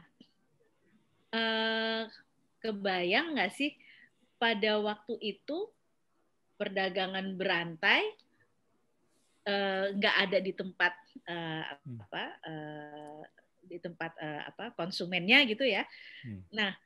[1.34, 2.02] uh,
[2.62, 3.74] kebayang nggak sih
[4.44, 5.72] pada waktu itu
[6.60, 8.04] perdagangan berantai
[9.96, 10.92] nggak uh, ada di tempat
[11.24, 13.20] uh, apa uh,
[13.64, 15.88] di tempat uh, apa konsumennya gitu ya.
[16.24, 16.44] Hmm.
[16.52, 16.76] Nah,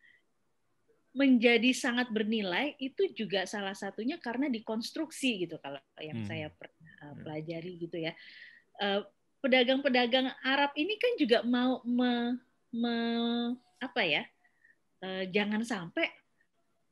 [1.18, 6.30] menjadi sangat bernilai itu juga salah satunya karena dikonstruksi gitu kalau yang hmm.
[6.30, 8.14] saya pernah uh, pelajari gitu ya
[8.78, 12.38] pedagang pedagang-pedagang Arab ini kan juga mau me,
[12.70, 12.94] me,
[13.82, 14.22] apa ya
[15.02, 16.06] uh, jangan sampai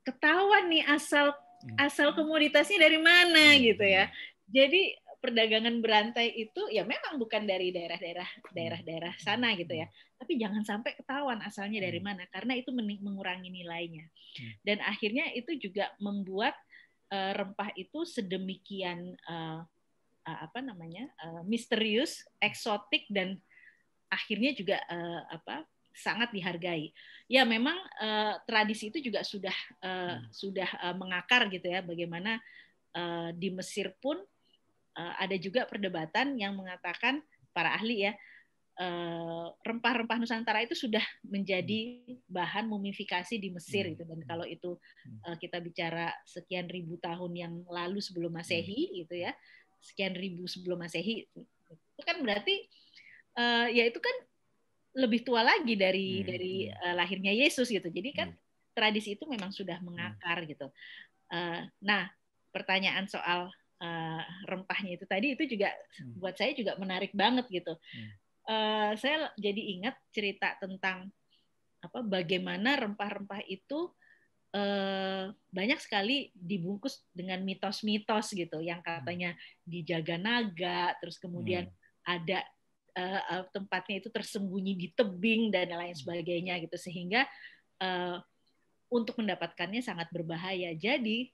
[0.07, 1.77] ketahuan nih asal hmm.
[1.83, 3.61] asal komoditasnya dari mana hmm.
[3.75, 4.07] gitu ya
[4.47, 4.95] jadi
[5.27, 9.91] perdagangan berantai itu ya memang bukan dari daerah-daerah daerah-daerah sana gitu ya.
[10.15, 12.07] Tapi jangan sampai ketahuan asalnya dari hmm.
[12.07, 14.07] mana karena itu mengurangi nilainya.
[14.07, 14.53] Hmm.
[14.63, 16.55] Dan akhirnya itu juga membuat
[17.11, 19.67] uh, rempah itu sedemikian uh,
[20.23, 21.11] uh, apa namanya?
[21.19, 23.43] Uh, misterius, eksotik dan
[24.07, 25.67] akhirnya juga uh, apa?
[25.97, 26.93] Sangat dihargai.
[27.27, 30.31] Ya memang uh, tradisi itu juga sudah uh, hmm.
[30.31, 32.39] sudah uh, mengakar gitu ya bagaimana
[32.95, 34.21] uh, di Mesir pun
[34.97, 37.21] Eh, ada juga perdebatan yang mengatakan
[37.53, 38.17] para ahli ya
[39.65, 43.93] rempah-rempah Nusantara itu sudah menjadi bahan mumifikasi di Mesir hmm.
[43.97, 45.41] gitu dan kalau itu hmm.
[45.41, 48.93] kita bicara sekian ribu tahun yang lalu sebelum Masehi hmm.
[49.01, 49.33] gitu ya
[49.81, 52.69] sekian ribu sebelum Masehi itu kan berarti
[53.73, 54.17] ya itu kan
[54.97, 58.29] lebih tua lagi dari dari lahirnya Yesus gitu jadi kan
[58.73, 60.73] tradisi itu memang sudah mengakar gitu
[61.85, 62.09] nah
[62.57, 66.17] pertanyaan soal uh, rempahnya itu tadi itu juga hmm.
[66.21, 67.77] buat saya juga menarik banget gitu.
[67.77, 68.11] Hmm.
[68.47, 71.11] Uh, saya jadi ingat cerita tentang
[71.83, 73.91] apa bagaimana rempah-rempah itu
[74.55, 78.89] uh, banyak sekali dibungkus dengan mitos-mitos gitu yang hmm.
[78.89, 79.31] katanya
[79.67, 81.77] dijaga naga, terus kemudian hmm.
[82.07, 82.41] ada
[82.97, 86.03] uh, tempatnya itu tersembunyi di tebing dan lain hmm.
[86.03, 87.29] sebagainya gitu sehingga
[87.85, 88.17] uh,
[88.89, 90.73] untuk mendapatkannya sangat berbahaya.
[90.75, 91.29] Jadi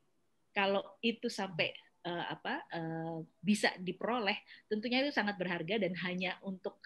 [0.53, 1.72] kalau itu sampai
[2.05, 4.37] uh, apa uh, bisa diperoleh
[4.68, 6.83] tentunya itu sangat berharga dan hanya untuk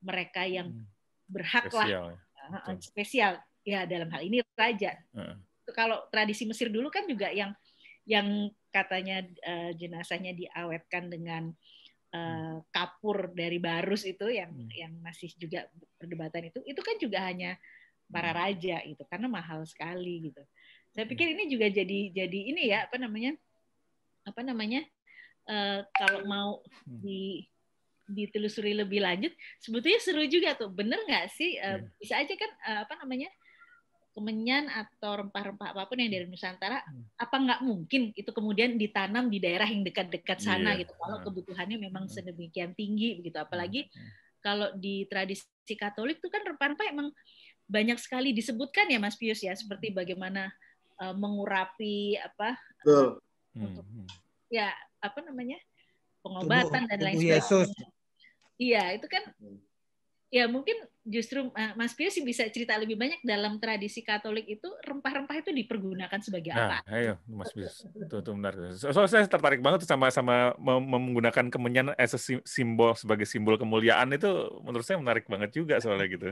[0.00, 0.86] mereka yang hmm.
[1.28, 2.58] berhak spesial, lah ya.
[2.70, 3.32] uh, spesial
[3.64, 5.36] ya dalam hal ini raja uh.
[5.72, 7.52] kalau tradisi Mesir dulu kan juga yang
[8.04, 11.83] yang katanya uh, jenazahnya diawetkan dengan uh,
[12.70, 14.70] kapur dari barus itu yang hmm.
[14.70, 15.66] yang masih juga
[15.98, 17.58] perdebatan itu itu kan juga hanya
[18.06, 18.38] para hmm.
[18.38, 20.42] raja itu karena mahal sekali gitu
[20.94, 23.34] saya pikir ini juga jadi jadi ini ya apa namanya
[24.24, 24.86] apa namanya
[25.50, 26.50] uh, kalau mau
[26.86, 27.02] hmm.
[27.02, 27.42] di
[28.04, 32.80] ditelusuri lebih lanjut sebetulnya seru juga tuh bener nggak sih uh, bisa aja kan uh,
[32.84, 33.32] apa namanya
[34.14, 37.18] kemenyan atau rempah-rempah apa pun yang dari Nusantara hmm.
[37.18, 40.86] apa nggak mungkin itu kemudian ditanam di daerah yang dekat-dekat sana yeah.
[40.86, 43.90] gitu kalau kebutuhannya memang sedemikian tinggi begitu apalagi
[44.38, 47.10] kalau di tradisi Katolik tuh kan rempah-rempah emang
[47.66, 50.52] banyak sekali disebutkan ya Mas Pius ya seperti bagaimana
[51.02, 52.54] uh, mengurapi apa
[52.86, 53.18] uh,
[53.56, 54.08] untuk hmm, hmm.
[54.52, 55.58] ya apa namanya
[56.20, 57.88] pengobatan tubuh, dan lain sebagainya.
[58.54, 59.58] Iya itu kan hmm.
[60.34, 60.74] Ya mungkin
[61.06, 65.54] justru eh, Mas Pio sih bisa cerita lebih banyak dalam tradisi Katolik itu rempah-rempah itu
[65.54, 66.90] dipergunakan sebagai nah, apa?
[66.90, 68.56] Ayo Mas Pio, itu, itu benar.
[68.74, 74.10] Soalnya saya tertarik banget tuh sama sama menggunakan kemenyan as a simbol sebagai simbol kemuliaan
[74.10, 74.26] itu
[74.64, 76.28] menurut saya menarik banget juga soalnya gitu.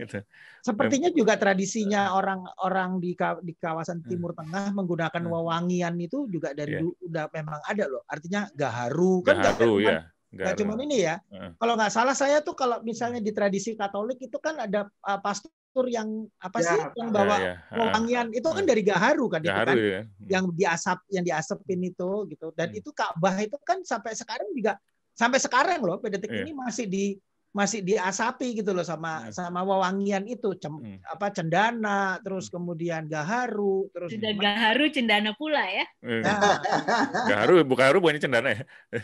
[0.00, 0.18] gitu.
[0.64, 3.12] Sepertinya juga tradisinya orang-orang di
[3.44, 4.08] di kawasan hmm.
[4.08, 5.32] Timur Tengah menggunakan hmm.
[5.34, 6.80] wewangian itu juga dari yeah.
[6.80, 8.06] dulu udah memang ada loh.
[8.08, 11.20] Artinya gaharu kan gaharu ya Nggak cuma ini ya.
[11.28, 11.52] Uh.
[11.60, 15.86] Kalau nggak salah saya tuh kalau misalnya di tradisi Katolik itu kan ada uh, pastor
[15.88, 17.76] yang apa ya, sih yang bawa ya, ya.
[17.96, 20.02] wangian itu kan dari gaharu kan gaharu, itu kan ya.
[20.28, 22.80] yang diasap yang diasepin itu gitu dan hmm.
[22.84, 24.76] itu Ka'bah itu kan sampai sekarang juga
[25.16, 26.44] sampai sekarang loh pada detik yeah.
[26.44, 27.16] ini masih di
[27.52, 29.36] masih diasapi gitu loh sama hmm.
[29.36, 31.04] sama wewangian itu Cem, hmm.
[31.04, 32.52] apa cendana terus hmm.
[32.56, 36.56] kemudian gaharu terus sudah gaharu cendana pula ya nah.
[37.30, 38.62] gaharu bukan gaharu bukan cendana ya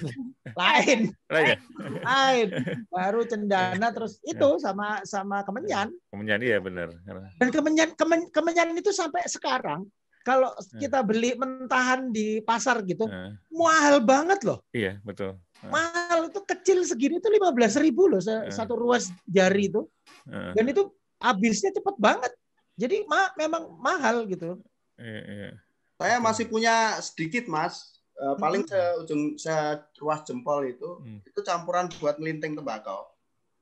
[0.64, 1.56] lain lain ya?
[2.00, 2.48] lain
[2.96, 4.60] gaharu cendana terus itu ya.
[4.64, 6.88] sama sama kemenyan kemenyan iya benar
[7.36, 9.84] dan kemenyan kemen, kemenyan itu sampai sekarang
[10.24, 10.88] kalau ya.
[10.88, 13.36] kita beli mentahan di pasar gitu ya.
[13.52, 15.36] mahal banget loh iya betul
[15.68, 18.20] mahal itu kecil segini itu lima belas ribu loh
[18.52, 19.88] satu ruas jari itu.
[20.28, 22.32] Dan itu habisnya cepet banget.
[22.78, 24.60] Jadi ma memang mahal gitu.
[24.98, 25.50] Iya, iya.
[25.98, 27.98] saya masih punya sedikit mas.
[28.18, 28.70] Eh, paling hmm.
[28.70, 31.22] seujung seruas jempol itu hmm.
[31.22, 33.06] itu campuran buat melinting tembakau.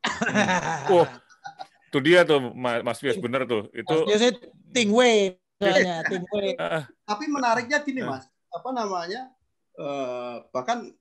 [0.93, 1.05] Oh
[1.97, 3.73] itu dia tuh Mas Fias bener tuh.
[3.73, 4.21] Itu Mas
[4.75, 6.47] tingwe tingwe
[7.09, 8.29] tapi menariknya gini mas.
[8.53, 9.33] Apa namanya?
[9.77, 10.93] Uh, bahkan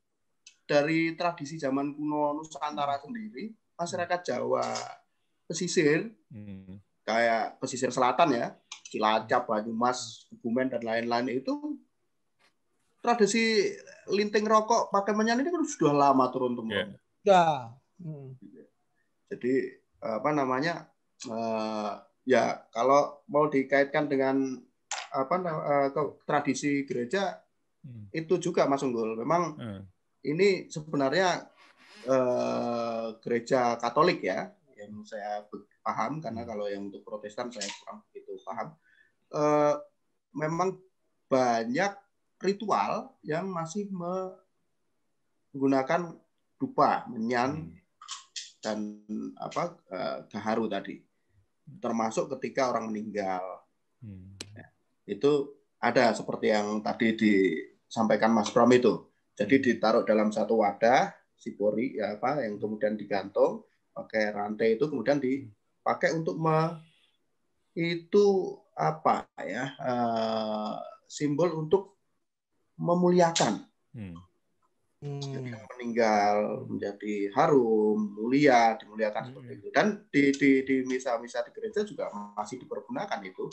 [0.65, 4.65] dari tradisi zaman kuno Nusantara sendiri, masyarakat Jawa
[5.45, 7.05] pesisir, hmm.
[7.05, 8.47] kayak pesisir selatan ya,
[8.89, 11.77] Cilacap, Banyumas, Kebumen dan lain-lain itu
[13.05, 13.69] tradisi
[14.09, 16.97] linting rokok pakai menyan ini kan sudah lama turun temurun.
[17.21, 17.29] Yeah.
[17.29, 17.45] Ya.
[18.01, 18.33] Hmm.
[19.29, 20.89] Jadi apa namanya?
[21.25, 24.57] Uh, ya kalau mau dikaitkan dengan
[25.13, 25.89] apa uh,
[26.25, 27.37] tradisi gereja
[27.85, 28.09] hmm.
[28.13, 29.13] itu juga Mas Unggul.
[29.21, 29.94] Memang hmm
[30.25, 31.45] ini sebenarnya
[32.05, 35.45] eh, gereja Katolik ya yang saya
[35.85, 36.49] paham karena hmm.
[36.49, 38.73] kalau yang untuk Protestan saya kurang begitu paham.
[39.33, 39.75] Eh,
[40.35, 40.77] memang
[41.29, 41.95] banyak
[42.41, 43.89] ritual yang masih
[45.53, 46.13] menggunakan
[46.57, 47.77] dupa, menyan hmm.
[48.61, 49.01] dan
[49.37, 51.01] apa eh, gaharu tadi,
[51.81, 53.65] termasuk ketika orang meninggal.
[54.01, 54.37] Hmm.
[54.53, 54.69] Ya,
[55.05, 61.99] itu ada seperti yang tadi disampaikan Mas Pram itu jadi ditaruh dalam satu wadah sipori
[61.99, 66.83] ya apa yang kemudian digantung pakai rantai itu kemudian dipakai untuk me,
[67.75, 70.75] itu apa ya uh,
[71.07, 71.95] simbol untuk
[72.75, 73.63] memuliakan.
[73.95, 74.19] Hmm.
[75.05, 79.29] Jadi meninggal menjadi harum, mulia, dimuliakan hmm.
[79.31, 79.67] seperti itu.
[79.71, 83.47] Dan di di di misa-misa di gereja juga masih dipergunakan itu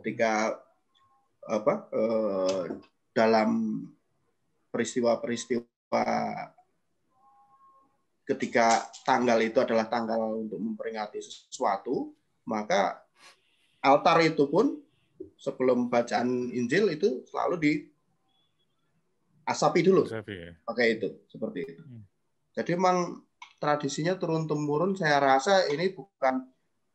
[0.00, 0.54] ketika
[1.44, 2.64] apa uh,
[3.12, 3.82] dalam
[4.74, 6.02] peristiwa-peristiwa
[8.26, 12.10] ketika tanggal itu adalah tanggal untuk memperingati sesuatu,
[12.50, 12.98] maka
[13.78, 14.82] altar itu pun
[15.38, 17.72] sebelum bacaan Injil itu selalu di
[19.46, 20.10] asapi dulu.
[20.10, 20.52] Asapi, ya.
[20.66, 21.82] Pakai itu, seperti itu.
[21.84, 22.02] Hmm.
[22.58, 23.22] Jadi memang
[23.62, 26.48] tradisinya turun temurun saya rasa ini bukan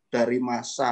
[0.10, 0.92] dari masa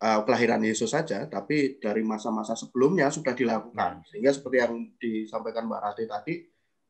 [0.00, 4.00] uh, kelahiran Yesus saja, tapi dari masa-masa sebelumnya sudah dilakukan.
[4.00, 4.06] Hmm.
[4.08, 6.34] Sehingga seperti yang disampaikan Mbak Rati tadi,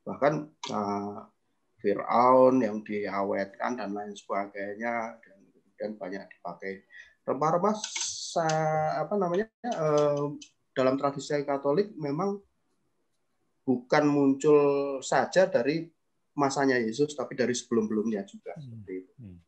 [0.06, 1.18] bahkan uh,
[1.80, 6.86] Fir'aun yang diawetkan dan lain sebagainya, dan kemudian banyak dipakai
[7.26, 7.76] rempah-rempah
[9.00, 10.38] apa namanya uh,
[10.70, 12.38] dalam tradisi Katolik memang
[13.66, 14.60] bukan muncul
[15.02, 15.86] saja dari
[16.38, 18.62] masanya Yesus, tapi dari sebelum-belumnya juga hmm.
[18.62, 19.12] seperti itu.
[19.18, 19.38] Hmm.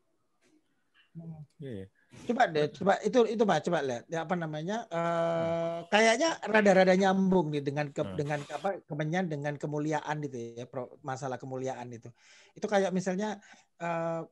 [1.60, 1.86] Yeah.
[2.22, 4.86] Coba deh, coba itu itu pak, coba lihat ya apa namanya?
[4.92, 8.14] Uh, kayaknya rada-rada nyambung nih dengan ke, hmm.
[8.14, 10.64] dengan apa kemenyan dengan kemuliaan gitu ya,
[11.02, 12.12] masalah kemuliaan itu.
[12.54, 13.42] Itu kayak misalnya
[13.82, 14.22] uh,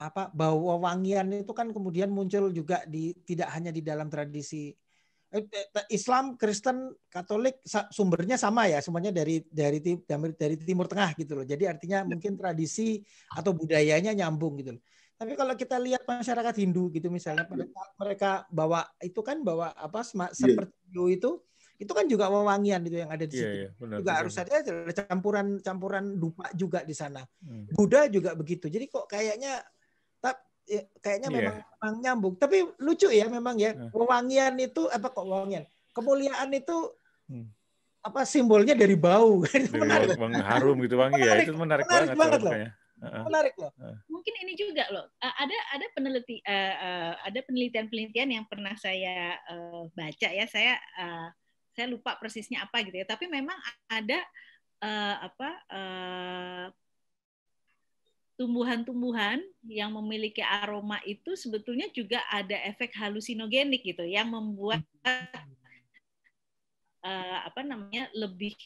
[0.00, 4.72] apa bau wangian itu kan kemudian muncul juga di tidak hanya di dalam tradisi
[5.34, 5.44] eh,
[5.92, 9.82] Islam, Kristen, Katolik sumbernya sama ya, semuanya dari dari
[10.38, 11.44] dari Timur Tengah gitu loh.
[11.44, 13.02] Jadi artinya mungkin tradisi
[13.34, 14.82] atau budayanya nyambung gitu loh.
[15.20, 20.00] Tapi kalau kita lihat masyarakat Hindu gitu misalnya mereka, mereka bawa itu kan bawa apa
[20.00, 20.32] iya.
[20.32, 21.12] seperti yeah.
[21.12, 21.30] itu
[21.76, 23.48] itu kan juga wewangian itu yang ada di iya, situ.
[23.52, 24.20] Yeah, yeah, benar, juga benar.
[24.24, 24.56] harus ada
[24.96, 27.20] campuran campuran dupa juga di sana.
[27.44, 27.68] Hmm.
[27.68, 28.72] Buddha juga begitu.
[28.72, 29.60] Jadi kok kayaknya
[30.24, 31.36] tak ya, kayaknya yeah.
[31.36, 32.34] memang, memang nyambung.
[32.40, 33.76] Tapi lucu ya memang ya.
[33.76, 33.92] Uh.
[33.92, 35.68] Wewangian itu apa kok wewangian?
[35.92, 36.96] Kemuliaan itu
[37.28, 37.44] hmm.
[38.08, 39.44] apa simbolnya dari bau.
[39.48, 40.16] Dari menarik.
[40.48, 41.44] harum gitu wangi ya.
[41.44, 42.52] Itu menarik, menarik banget, banget loh
[43.00, 43.72] menarik loh.
[44.06, 45.08] Mungkin ini juga loh.
[45.20, 50.44] Ada ada peneliti uh, ada penelitian-penelitian yang pernah saya uh, baca ya.
[50.44, 51.28] Saya uh,
[51.72, 53.06] saya lupa persisnya apa gitu ya.
[53.08, 53.56] Tapi memang
[53.88, 54.20] ada
[54.84, 56.66] uh, apa uh,
[58.40, 64.80] tumbuhan-tumbuhan yang memiliki aroma itu sebetulnya juga ada efek halusinogenik gitu yang membuat
[67.04, 68.56] uh, apa namanya lebih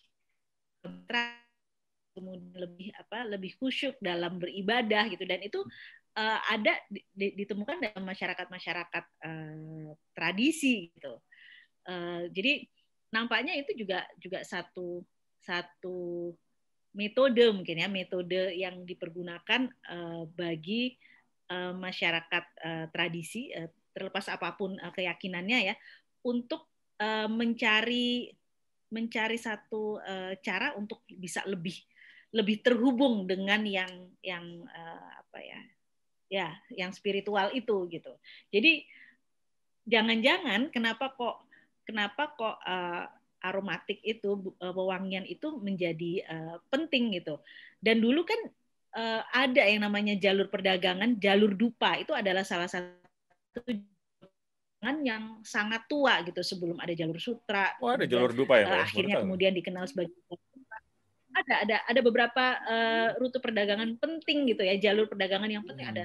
[2.15, 5.27] kemudian lebih apa lebih khusyuk dalam beribadah gitu.
[5.27, 5.61] Dan itu
[6.17, 6.79] uh, ada
[7.15, 11.19] ditemukan dalam masyarakat masyarakat uh, tradisi gitu.
[11.85, 12.65] Uh, jadi
[13.13, 15.05] nampaknya itu juga juga satu
[15.39, 16.33] satu
[16.95, 20.95] metode mungkin ya metode yang dipergunakan uh, bagi
[21.51, 25.75] uh, masyarakat uh, tradisi uh, terlepas apa pun uh, keyakinannya ya
[26.25, 26.71] untuk
[27.03, 28.31] uh, mencari
[28.95, 31.75] mencari satu uh, cara untuk bisa lebih
[32.35, 35.61] lebih terhubung dengan yang yang uh, apa ya
[36.27, 38.11] ya yang spiritual itu gitu
[38.51, 38.83] jadi
[39.87, 41.47] jangan-jangan kenapa kok
[41.87, 43.07] kenapa kok uh,
[43.45, 47.39] aromatik itu uh, wewangian itu menjadi uh, penting gitu
[47.79, 48.41] dan dulu kan
[48.99, 53.63] uh, ada yang namanya jalur perdagangan jalur dupa itu adalah salah satu
[54.85, 57.73] yang sangat tua gitu sebelum ada jalur sutra.
[57.81, 58.69] Oh, ada jalur dupa ya?
[58.69, 60.13] Uh, akhirnya kemudian dikenal sebagai
[61.35, 65.87] ada ada ada beberapa uh, rute perdagangan penting gitu ya jalur perdagangan yang penting.
[65.91, 66.05] Ada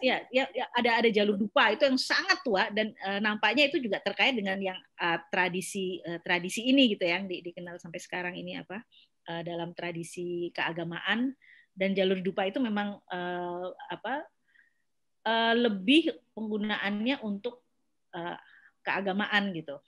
[0.00, 3.80] ya, ya, ya ada ada jalur dupa itu yang sangat tua dan uh, nampaknya itu
[3.80, 8.00] juga terkait dengan yang uh, tradisi uh, tradisi ini gitu ya, yang di, dikenal sampai
[8.00, 8.80] sekarang ini apa
[9.28, 11.32] uh, dalam tradisi keagamaan.
[11.74, 14.22] Dan jalur dupa itu memang uh, apa
[15.26, 17.66] uh, lebih penggunaannya untuk
[18.14, 18.38] uh,
[18.86, 19.82] keagamaan gitu.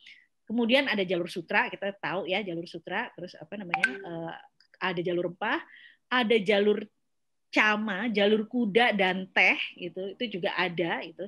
[0.46, 4.32] Kemudian ada jalur sutra, kita tahu ya jalur sutra, terus apa namanya uh,
[4.78, 5.60] ada jalur rempah,
[6.06, 6.86] ada jalur
[7.50, 11.24] cama, jalur kuda dan teh itu itu juga ada itu.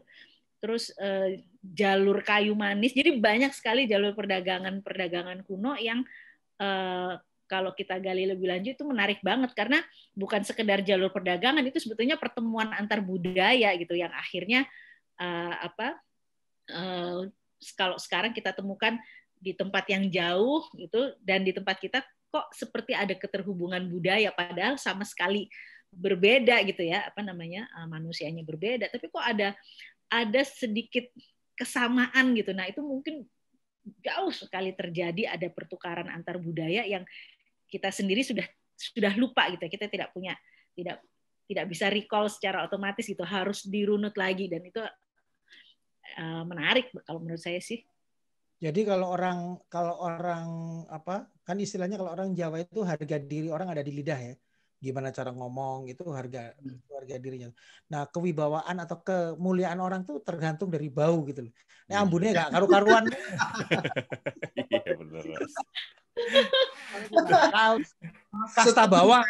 [0.58, 2.90] Terus eh, jalur kayu manis.
[2.90, 6.02] Jadi banyak sekali jalur perdagangan-perdagangan kuno yang
[6.58, 7.14] eh,
[7.48, 9.80] kalau kita gali lebih lanjut itu menarik banget karena
[10.12, 14.68] bukan sekedar jalur perdagangan itu sebetulnya pertemuan antar budaya gitu yang akhirnya
[15.16, 15.96] eh, apa
[16.68, 17.20] eh,
[17.74, 18.96] kalau sekarang kita temukan
[19.38, 24.76] di tempat yang jauh gitu dan di tempat kita kok seperti ada keterhubungan budaya padahal
[24.76, 25.48] sama sekali
[25.88, 29.56] berbeda gitu ya apa namanya uh, manusianya berbeda tapi kok ada
[30.12, 31.08] ada sedikit
[31.56, 33.24] kesamaan gitu nah itu mungkin
[34.04, 37.08] jauh sekali terjadi ada pertukaran antar budaya yang
[37.72, 38.44] kita sendiri sudah
[38.76, 39.70] sudah lupa gitu ya.
[39.72, 40.36] kita tidak punya
[40.76, 41.00] tidak
[41.48, 44.84] tidak bisa recall secara otomatis itu harus dirunut lagi dan itu
[46.16, 47.84] uh, menarik kalau menurut saya sih
[48.58, 50.48] jadi kalau orang kalau orang
[50.90, 54.34] apa kan istilahnya kalau orang Jawa itu harga diri orang ada di lidah ya
[54.78, 56.94] gimana cara ngomong itu harga hmm.
[56.94, 57.50] harga dirinya.
[57.90, 61.54] Nah kewibawaan atau kemuliaan orang tuh tergantung dari bau gitu loh.
[61.90, 62.04] Hmm.
[62.06, 63.04] ambunnya gak karu-karuan.
[64.70, 65.24] iya benar.
[68.54, 69.22] Kasta bawah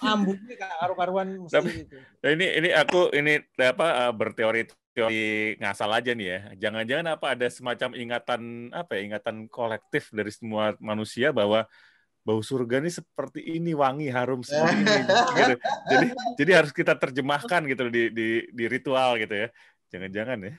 [0.00, 1.96] ambunnya gak karu-karuan gitu.
[2.24, 4.62] Nah, ini ini aku ini apa eh, berteori
[4.96, 5.26] teori
[5.60, 6.40] ngasal aja nih ya.
[6.68, 11.68] Jangan-jangan apa ada semacam ingatan apa ya ingatan kolektif dari semua manusia bahwa
[12.28, 15.00] bau surga ini seperti ini wangi harum seperti ini
[15.32, 15.54] gitu.
[15.88, 16.06] jadi
[16.36, 19.48] jadi harus kita terjemahkan gitu di di di ritual gitu ya
[19.88, 20.52] jangan-jangan ya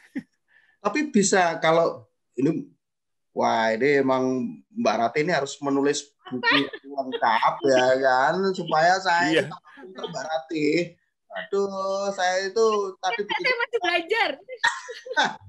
[0.82, 2.66] tapi bisa kalau ini
[3.40, 4.24] wah ini emang
[4.76, 6.60] Mbak Rati ini harus menulis buku
[6.92, 9.48] lengkap ya kan supaya saya iya.
[9.88, 10.68] Mbak Rati
[11.30, 12.68] aduh saya itu
[13.00, 14.30] tadi saya masih belajar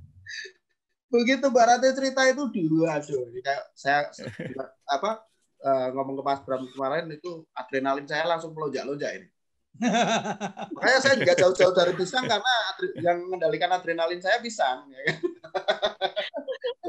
[1.13, 4.07] begitu Mbak Rati cerita itu dulu aduh kayak saya
[4.95, 5.27] apa
[5.67, 9.29] uh, ngomong ke Mas Bram kemarin itu adrenalin saya langsung melonjak-lonjak ini.
[10.77, 12.55] Makanya saya juga jauh-jauh dari pisang karena
[12.99, 14.91] yang mengendalikan adrenalin saya pisang.
[14.91, 15.17] Ya kan?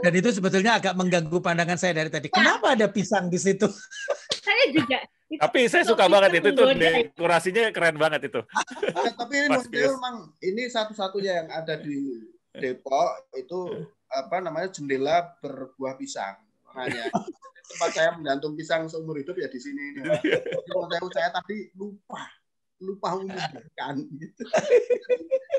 [0.03, 2.27] Dan itu sebetulnya agak mengganggu pandangan saya dari tadi.
[2.27, 3.67] Kenapa ada pisang di situ?
[4.45, 4.99] Saya juga.
[5.31, 8.43] Tapi saya suka banget itu tuh dekorasinya keren banget itu.
[8.83, 15.95] Ya, tapi ini memang ini satu-satunya yang ada di Depok itu apa namanya jendela berbuah
[15.95, 16.35] pisang.
[16.67, 17.15] Makanya
[17.63, 20.03] tempat saya menggantung pisang seumur hidup ya di sini.
[20.67, 22.27] Kalau saya, saya tadi lupa
[22.81, 24.41] lupa umumkan gitu.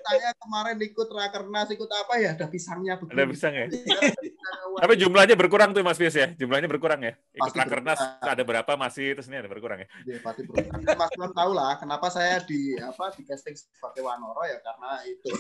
[0.03, 3.15] saya kemarin ikut rakernas ikut apa ya ada pisangnya begini.
[3.15, 3.67] Ada pisang ya.
[4.83, 6.35] Tapi jumlahnya berkurang tuh Mas Fies ya.
[6.35, 7.15] Jumlahnya berkurang ya.
[7.15, 8.35] Ikut pasti rakernas berkurang.
[8.35, 9.89] ada berapa masih terus ini ada berkurang ya.
[10.05, 10.83] Ya pasti berkurang.
[10.83, 15.31] Mas belum tahu lah kenapa saya di apa di casting sebagai Wanoro ya karena itu.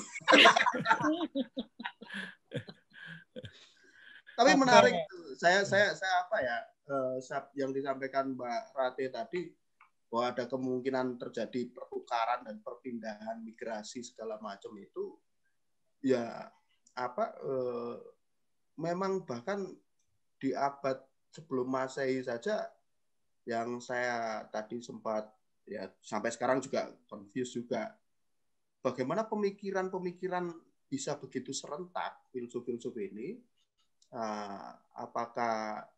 [4.32, 4.94] Tapi menarik
[5.36, 6.56] saya saya saya apa ya
[6.88, 7.18] uh,
[7.58, 9.40] yang disampaikan Mbak Rate tadi
[10.12, 15.16] bahwa ada kemungkinan terjadi pertukaran dan perpindahan migrasi segala macam itu
[16.04, 16.52] ya
[16.92, 17.96] apa uh,
[18.76, 19.72] memang bahkan
[20.36, 21.00] di abad
[21.32, 22.68] sebelum masehi saja
[23.48, 25.32] yang saya tadi sempat
[25.64, 27.96] ya sampai sekarang juga confused juga
[28.84, 30.52] bagaimana pemikiran-pemikiran
[30.92, 33.40] bisa begitu serentak filsuf-filsuf ini
[34.12, 35.88] uh, apakah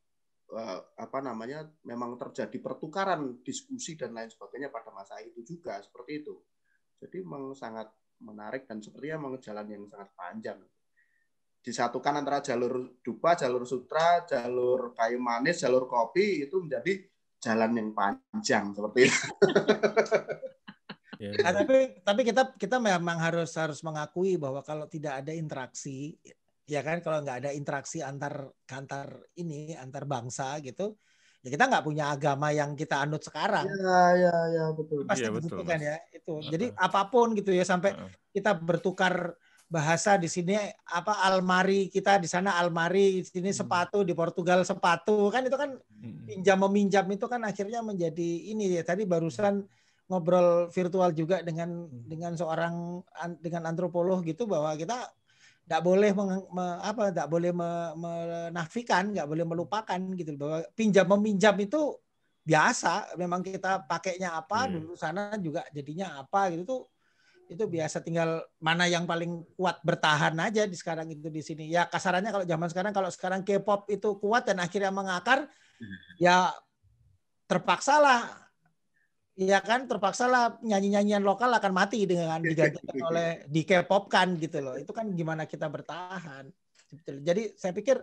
[0.94, 6.34] apa namanya memang terjadi pertukaran diskusi dan lain sebagainya pada masa itu juga seperti itu.
[7.02, 7.90] Jadi memang sangat
[8.22, 10.59] menarik dan sepertinya memang jalan yang sangat panjang.
[11.64, 16.92] Disatukan antara jalur dupa, jalur sutra, jalur kayu manis, jalur kopi itu menjadi
[17.40, 19.26] jalan yang panjang seperti itu.
[21.14, 26.18] Ya, nah, tapi tapi kita kita memang harus harus mengakui bahwa kalau tidak ada interaksi
[26.65, 30.97] ya kan kalau nggak ada interaksi antar antar ini antar bangsa gitu
[31.45, 33.69] ya kita nggak punya agama yang kita anut sekarang.
[33.69, 35.05] Ya ya ya betul.
[35.05, 36.35] Pasti ya, betul, kan ya itu.
[36.49, 37.93] Jadi apa pun gitu ya sampai
[38.33, 39.37] kita bertukar
[39.69, 40.57] bahasa di sini
[40.89, 43.59] apa almari kita di sana almari di sini hmm.
[43.65, 46.29] sepatu di Portugal sepatu kan itu kan hmm.
[46.29, 49.65] pinjam meminjam itu kan akhirnya menjadi ini ya tadi barusan
[50.07, 52.07] ngobrol virtual juga dengan hmm.
[52.07, 53.03] dengan seorang
[53.41, 55.11] dengan antropolog gitu bahwa kita
[55.65, 61.07] tidak boleh meng, me, apa tidak boleh me, menafikan nggak boleh melupakan gitu bahwa pinjam
[61.17, 61.97] meminjam itu
[62.45, 66.83] biasa memang kita pakainya apa dulu sana juga jadinya apa gitu tuh
[67.49, 71.69] itu biasa tinggal mana yang paling kuat bertahan aja di sekarang itu di sini.
[71.69, 75.49] Ya kasarannya kalau zaman sekarang kalau sekarang K-pop itu kuat dan akhirnya mengakar
[76.17, 76.53] ya
[77.45, 78.43] terpaksa lah
[79.35, 84.62] ya kan terpaksa lah nyanyi-nyanyian lokal akan mati dengan digantikan oleh di K-pop kan gitu
[84.62, 86.47] loh itu kan gimana kita bertahan
[87.05, 87.99] jadi saya pikir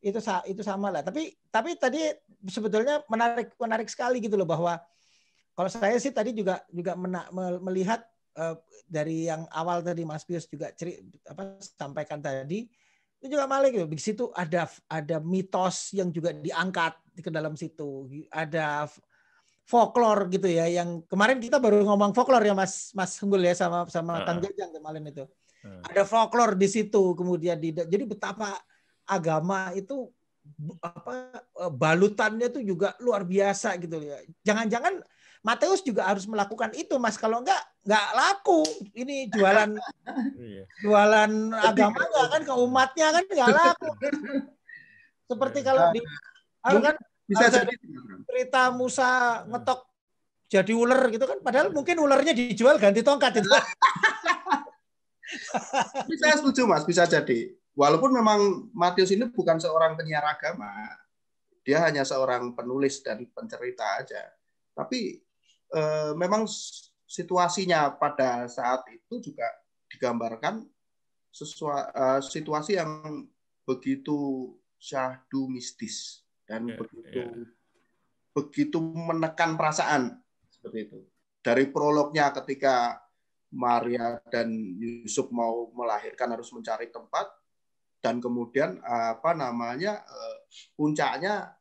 [0.00, 2.08] itu itu sama lah tapi tapi tadi
[2.48, 4.80] sebetulnya menarik menarik sekali gitu loh bahwa
[5.56, 7.24] kalau saya sih tadi juga juga mena,
[7.64, 8.04] melihat
[8.36, 12.68] uh, dari yang awal tadi Mas Pius juga ceri, apa sampaikan tadi
[13.16, 13.88] itu juga malah gitu.
[13.88, 16.94] Di situ ada ada mitos yang juga diangkat
[17.24, 18.04] ke dalam situ.
[18.28, 18.84] Ada
[19.66, 23.82] folklore gitu ya yang kemarin kita baru ngomong folklore ya Mas Mas Hunggul ya sama
[23.90, 25.26] sama uh, Kang Jajang kemarin itu.
[25.66, 25.82] Uh.
[25.90, 28.54] Ada folklore di situ kemudian di jadi betapa
[29.02, 30.06] agama itu
[30.78, 34.22] apa eh, balutannya itu juga luar biasa gitu ya.
[34.46, 35.02] Jangan-jangan
[35.46, 37.14] Mateus juga harus melakukan itu, Mas.
[37.14, 38.66] Kalau enggak, enggak laku.
[38.98, 39.78] Ini jualan
[40.42, 40.66] iya.
[40.82, 43.90] jualan agamanya kan ke umatnya kan enggak laku.
[45.30, 46.02] Seperti kalau di
[46.66, 47.74] kan bisa jadi
[48.26, 49.80] cerita Musa ngetok
[50.46, 53.50] jadi ular gitu kan padahal mungkin ularnya dijual ganti tongkat itu.
[56.10, 57.50] bisa setuju Mas, bisa jadi.
[57.74, 60.70] Walaupun memang Matius ini bukan seorang penyiar agama,
[61.66, 64.22] dia hanya seorang penulis dan pencerita aja.
[64.70, 65.18] Tapi
[65.74, 66.46] eh, memang
[67.10, 69.50] situasinya pada saat itu juga
[69.90, 70.62] digambarkan
[71.34, 73.26] sesuai eh, situasi yang
[73.66, 77.46] begitu syahdu mistis dan yeah, begitu yeah.
[78.32, 80.98] begitu menekan perasaan seperti itu.
[81.42, 82.98] Dari prolognya ketika
[83.54, 87.30] Maria dan Yusuf mau melahirkan harus mencari tempat
[88.02, 90.38] dan kemudian apa namanya eh,
[90.74, 91.54] puncaknya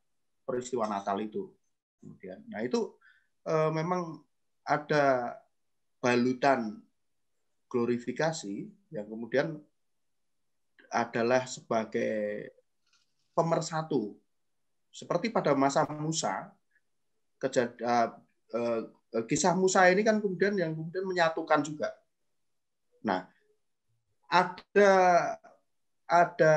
[0.46, 1.50] peristiwa Natal itu.
[2.00, 2.94] Kemudian, nah itu
[3.50, 4.22] uh, memang
[4.62, 5.38] ada
[5.98, 6.86] balutan
[7.66, 9.58] glorifikasi yang kemudian
[10.94, 12.54] adalah sebagai
[13.34, 14.14] pemersatu.
[14.96, 16.56] Seperti pada masa Musa,
[17.44, 18.10] uh,
[18.56, 18.82] uh,
[19.28, 21.92] kisah Musa ini kan kemudian yang kemudian menyatukan juga.
[23.04, 23.28] Nah,
[24.32, 24.94] ada
[26.08, 26.54] ada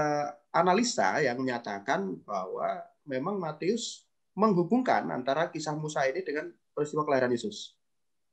[0.54, 4.06] analisa yang menyatakan bahwa memang Matius
[4.38, 7.74] menghubungkan antara kisah Musa ini dengan peristiwa kelahiran Yesus.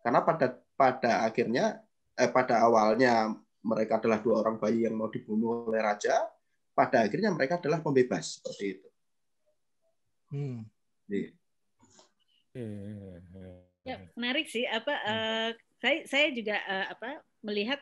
[0.06, 1.82] Karena pada pada akhirnya
[2.14, 3.34] eh, pada awalnya
[3.66, 6.30] mereka adalah dua orang bayi yang mau dibunuh oleh raja,
[6.78, 8.88] pada akhirnya mereka adalah pembebas seperti itu.
[10.32, 10.66] Hmm.
[11.10, 11.30] Iya.
[13.86, 17.78] Ya, menarik sih apa uh, saya saya juga uh, apa melihat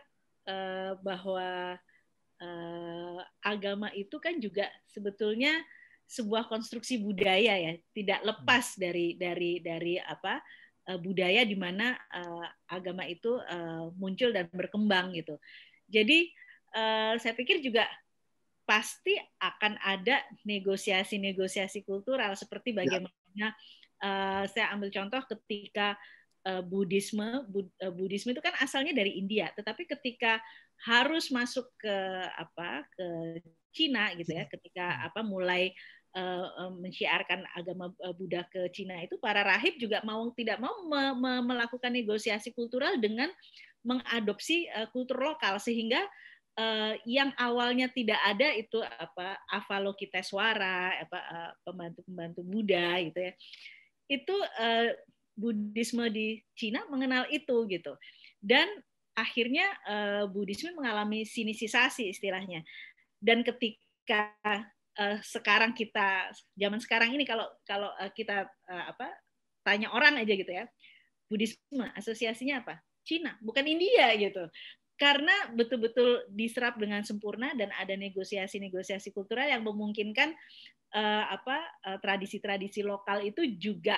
[0.50, 1.80] uh, bahwa
[2.42, 5.56] uh, agama itu kan juga sebetulnya
[6.10, 10.44] sebuah konstruksi budaya ya, tidak lepas dari dari dari apa
[10.92, 15.40] uh, budaya di mana uh, agama itu uh, muncul dan berkembang gitu.
[15.88, 16.28] Jadi
[16.76, 17.88] uh, saya pikir juga
[18.64, 22.84] pasti akan ada negosiasi-negosiasi kultural seperti ya.
[22.84, 23.48] bagaimana
[24.00, 26.00] uh, saya ambil contoh ketika
[26.48, 30.40] uh, Buddhisme Bud, uh, Buddhisme itu kan asalnya dari India, tetapi ketika
[30.84, 31.98] harus masuk ke
[32.36, 33.08] apa ke
[33.74, 35.08] Cina gitu ya, ketika hmm.
[35.12, 35.64] apa mulai
[36.16, 41.34] uh, mensyiarkan agama Buddha ke Cina itu para rahib juga mau tidak mau me me
[41.56, 43.28] melakukan negosiasi kultural dengan
[43.84, 46.00] mengadopsi uh, kultur lokal sehingga
[46.58, 53.34] uh, yang awalnya tidak ada itu apa Avalokiteswara apa uh, pembantu-pembantu Buddha gitu ya.
[54.10, 54.90] Itu uh,
[55.34, 57.98] Buddhisme di Cina mengenal itu gitu.
[58.38, 58.70] Dan
[59.18, 62.62] akhirnya uh, Buddhisme mengalami sinisisasi istilahnya.
[63.18, 64.36] Dan ketika
[65.00, 69.10] uh, sekarang kita zaman sekarang ini kalau kalau uh, kita uh, apa
[69.64, 70.68] tanya orang aja gitu ya
[71.32, 72.78] Buddhisme asosiasinya apa?
[73.04, 74.48] Cina bukan India gitu
[74.96, 80.32] karena betul-betul diserap dengan sempurna dan ada negosiasi-negosiasi kultural yang memungkinkan
[80.94, 81.58] uh, apa
[82.00, 83.98] tradisi-tradisi lokal itu juga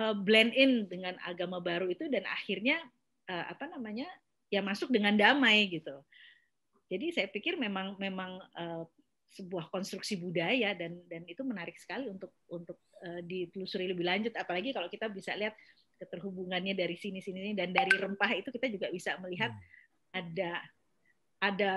[0.00, 2.80] uh, blend in dengan agama baru itu dan akhirnya
[3.28, 4.06] uh, apa namanya
[4.52, 5.96] ya masuk dengan damai gitu.
[6.86, 8.86] Jadi saya pikir memang memang uh,
[9.34, 14.70] sebuah konstruksi budaya dan dan itu menarik sekali untuk untuk uh, ditelusuri lebih lanjut apalagi
[14.70, 15.52] kalau kita bisa lihat
[15.96, 20.16] keterhubungannya dari sini sini dan dari rempah itu kita juga bisa melihat hmm.
[20.16, 20.52] ada
[21.40, 21.72] ada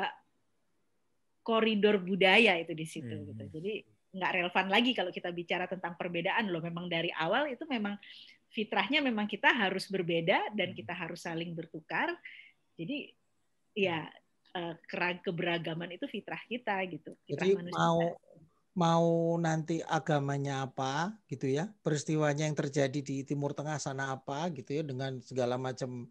[1.44, 3.26] koridor budaya itu di situ hmm.
[3.34, 3.44] gitu.
[3.60, 3.74] Jadi
[4.10, 6.62] nggak relevan lagi kalau kita bicara tentang perbedaan loh.
[6.62, 7.98] Memang dari awal itu memang
[8.50, 10.78] fitrahnya memang kita harus berbeda dan hmm.
[10.78, 12.14] kita harus saling bertukar.
[12.78, 13.10] Jadi
[13.74, 14.06] ya
[14.56, 14.76] eh,
[15.26, 17.18] keberagaman itu fitrah kita gitu.
[17.26, 18.14] Fitrah Jadi mau
[18.80, 24.80] mau nanti agamanya apa gitu ya, peristiwanya yang terjadi di Timur Tengah sana apa gitu
[24.80, 26.08] ya dengan segala macam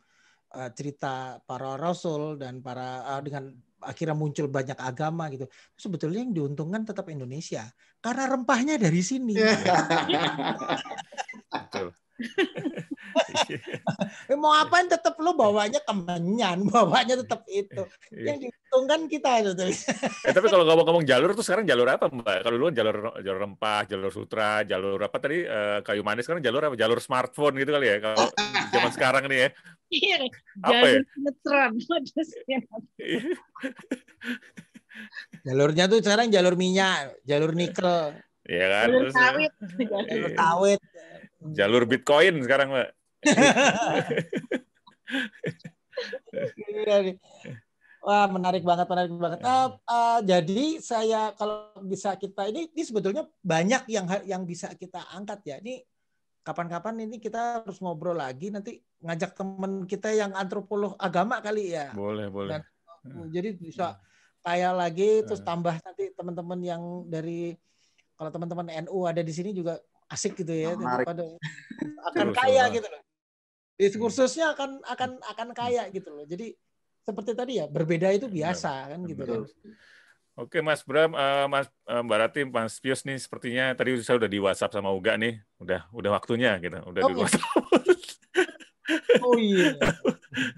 [0.52, 5.48] uh, cerita para rasul dan para uh, dengan akhirnya muncul banyak agama gitu.
[5.80, 7.64] Sebetulnya yang diuntungkan tetap Indonesia
[7.98, 9.34] karena rempahnya dari sini.
[11.52, 11.90] Betul.
[14.26, 17.86] Eh, mau apa tetap lo bawanya kemenyan, bawanya tetap itu.
[18.10, 18.34] Iya.
[18.34, 19.70] Yang diuntungkan kita itu.
[20.26, 22.42] eh, tapi kalau ngomong-ngomong jalur tuh sekarang jalur apa Mbak?
[22.42, 26.42] Kalau dulu kan jalur jalur rempah, jalur sutra, jalur apa tadi uh, kayu manis sekarang
[26.42, 26.74] jalur apa?
[26.74, 28.26] Jalur smartphone gitu kali ya kalau
[28.74, 29.48] zaman sekarang nih ya.
[29.88, 30.16] Iya,
[30.66, 31.06] jalur
[32.50, 32.60] ya?
[35.46, 38.16] Jalurnya tuh sekarang jalur minyak, jalur nikel.
[38.48, 38.86] Iya kan?
[38.88, 39.52] Jalur sawit.
[40.08, 40.80] Jalur sawit.
[41.54, 42.88] Jalur Bitcoin sekarang, Mbak.
[47.98, 49.40] Wah, menarik banget, menarik banget.
[49.44, 55.02] Uh, uh, jadi saya kalau bisa kita ini, ini sebetulnya banyak yang yang bisa kita
[55.12, 55.56] angkat ya.
[55.60, 55.82] Ini
[56.40, 61.92] kapan-kapan ini kita harus ngobrol lagi nanti ngajak teman kita yang antropolog agama kali ya.
[61.92, 62.56] Boleh, boleh.
[62.56, 62.62] Dan,
[63.12, 64.00] uh, jadi bisa
[64.48, 67.52] kayak lagi terus tambah nanti teman-teman yang dari
[68.16, 69.76] kalau teman-teman NU ada di sini juga
[70.08, 70.72] asik gitu ya
[71.04, 71.22] pada
[72.12, 73.02] akan kaya gitu loh.
[73.78, 76.24] Diskursusnya akan akan akan kaya gitu loh.
[76.24, 76.56] Jadi
[77.04, 79.40] seperti tadi ya berbeda itu biasa kan gitu kan.
[80.38, 84.30] Oke Mas Bram, uh, Mas uh, Mbak Rati, Mas Pius nih sepertinya tadi saya udah
[84.30, 87.42] di WhatsApp sama Uga nih, udah udah waktunya gitu, udah oh, di WhatsApp.
[89.24, 89.72] Oh iya.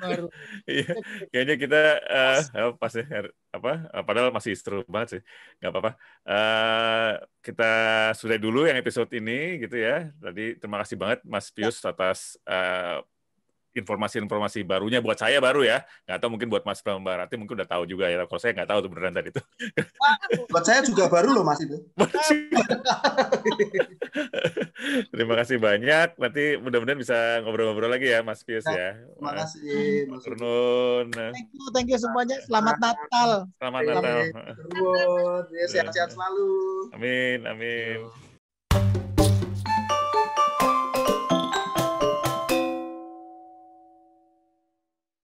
[0.03, 0.27] Baru.
[0.67, 0.93] iya.
[1.31, 3.07] Kayaknya kita uh, pas ya
[3.51, 3.73] apa
[4.03, 5.23] padahal masih seru banget sih.
[5.63, 5.93] nggak apa-apa.
[6.27, 7.71] Uh, kita
[8.19, 10.11] sudah dulu yang episode ini gitu ya.
[10.19, 13.03] Tadi terima kasih banget Mas Pius atas uh,
[13.75, 15.87] informasi-informasi barunya buat saya baru ya.
[16.07, 18.27] Nggak tahu mungkin buat Mas Bambang Barati mungkin udah tahu juga ya.
[18.27, 19.43] Kalau saya nggak tahu tuh beneran tadi itu.
[20.51, 21.79] buat saya juga baru loh Mas itu.
[25.15, 26.19] Terima kasih banyak.
[26.19, 28.99] Nanti mudah-mudahan bisa ngobrol-ngobrol lagi ya Mas Pius ya.
[29.17, 31.07] Terima kasih Mas Nurnun.
[31.15, 32.37] Thank you, thank you semuanya.
[32.45, 33.31] Selamat Natal.
[33.59, 34.19] Selamat Natal.
[35.51, 36.47] Ya, sehat-sehat selalu.
[36.95, 38.30] Amin, amin.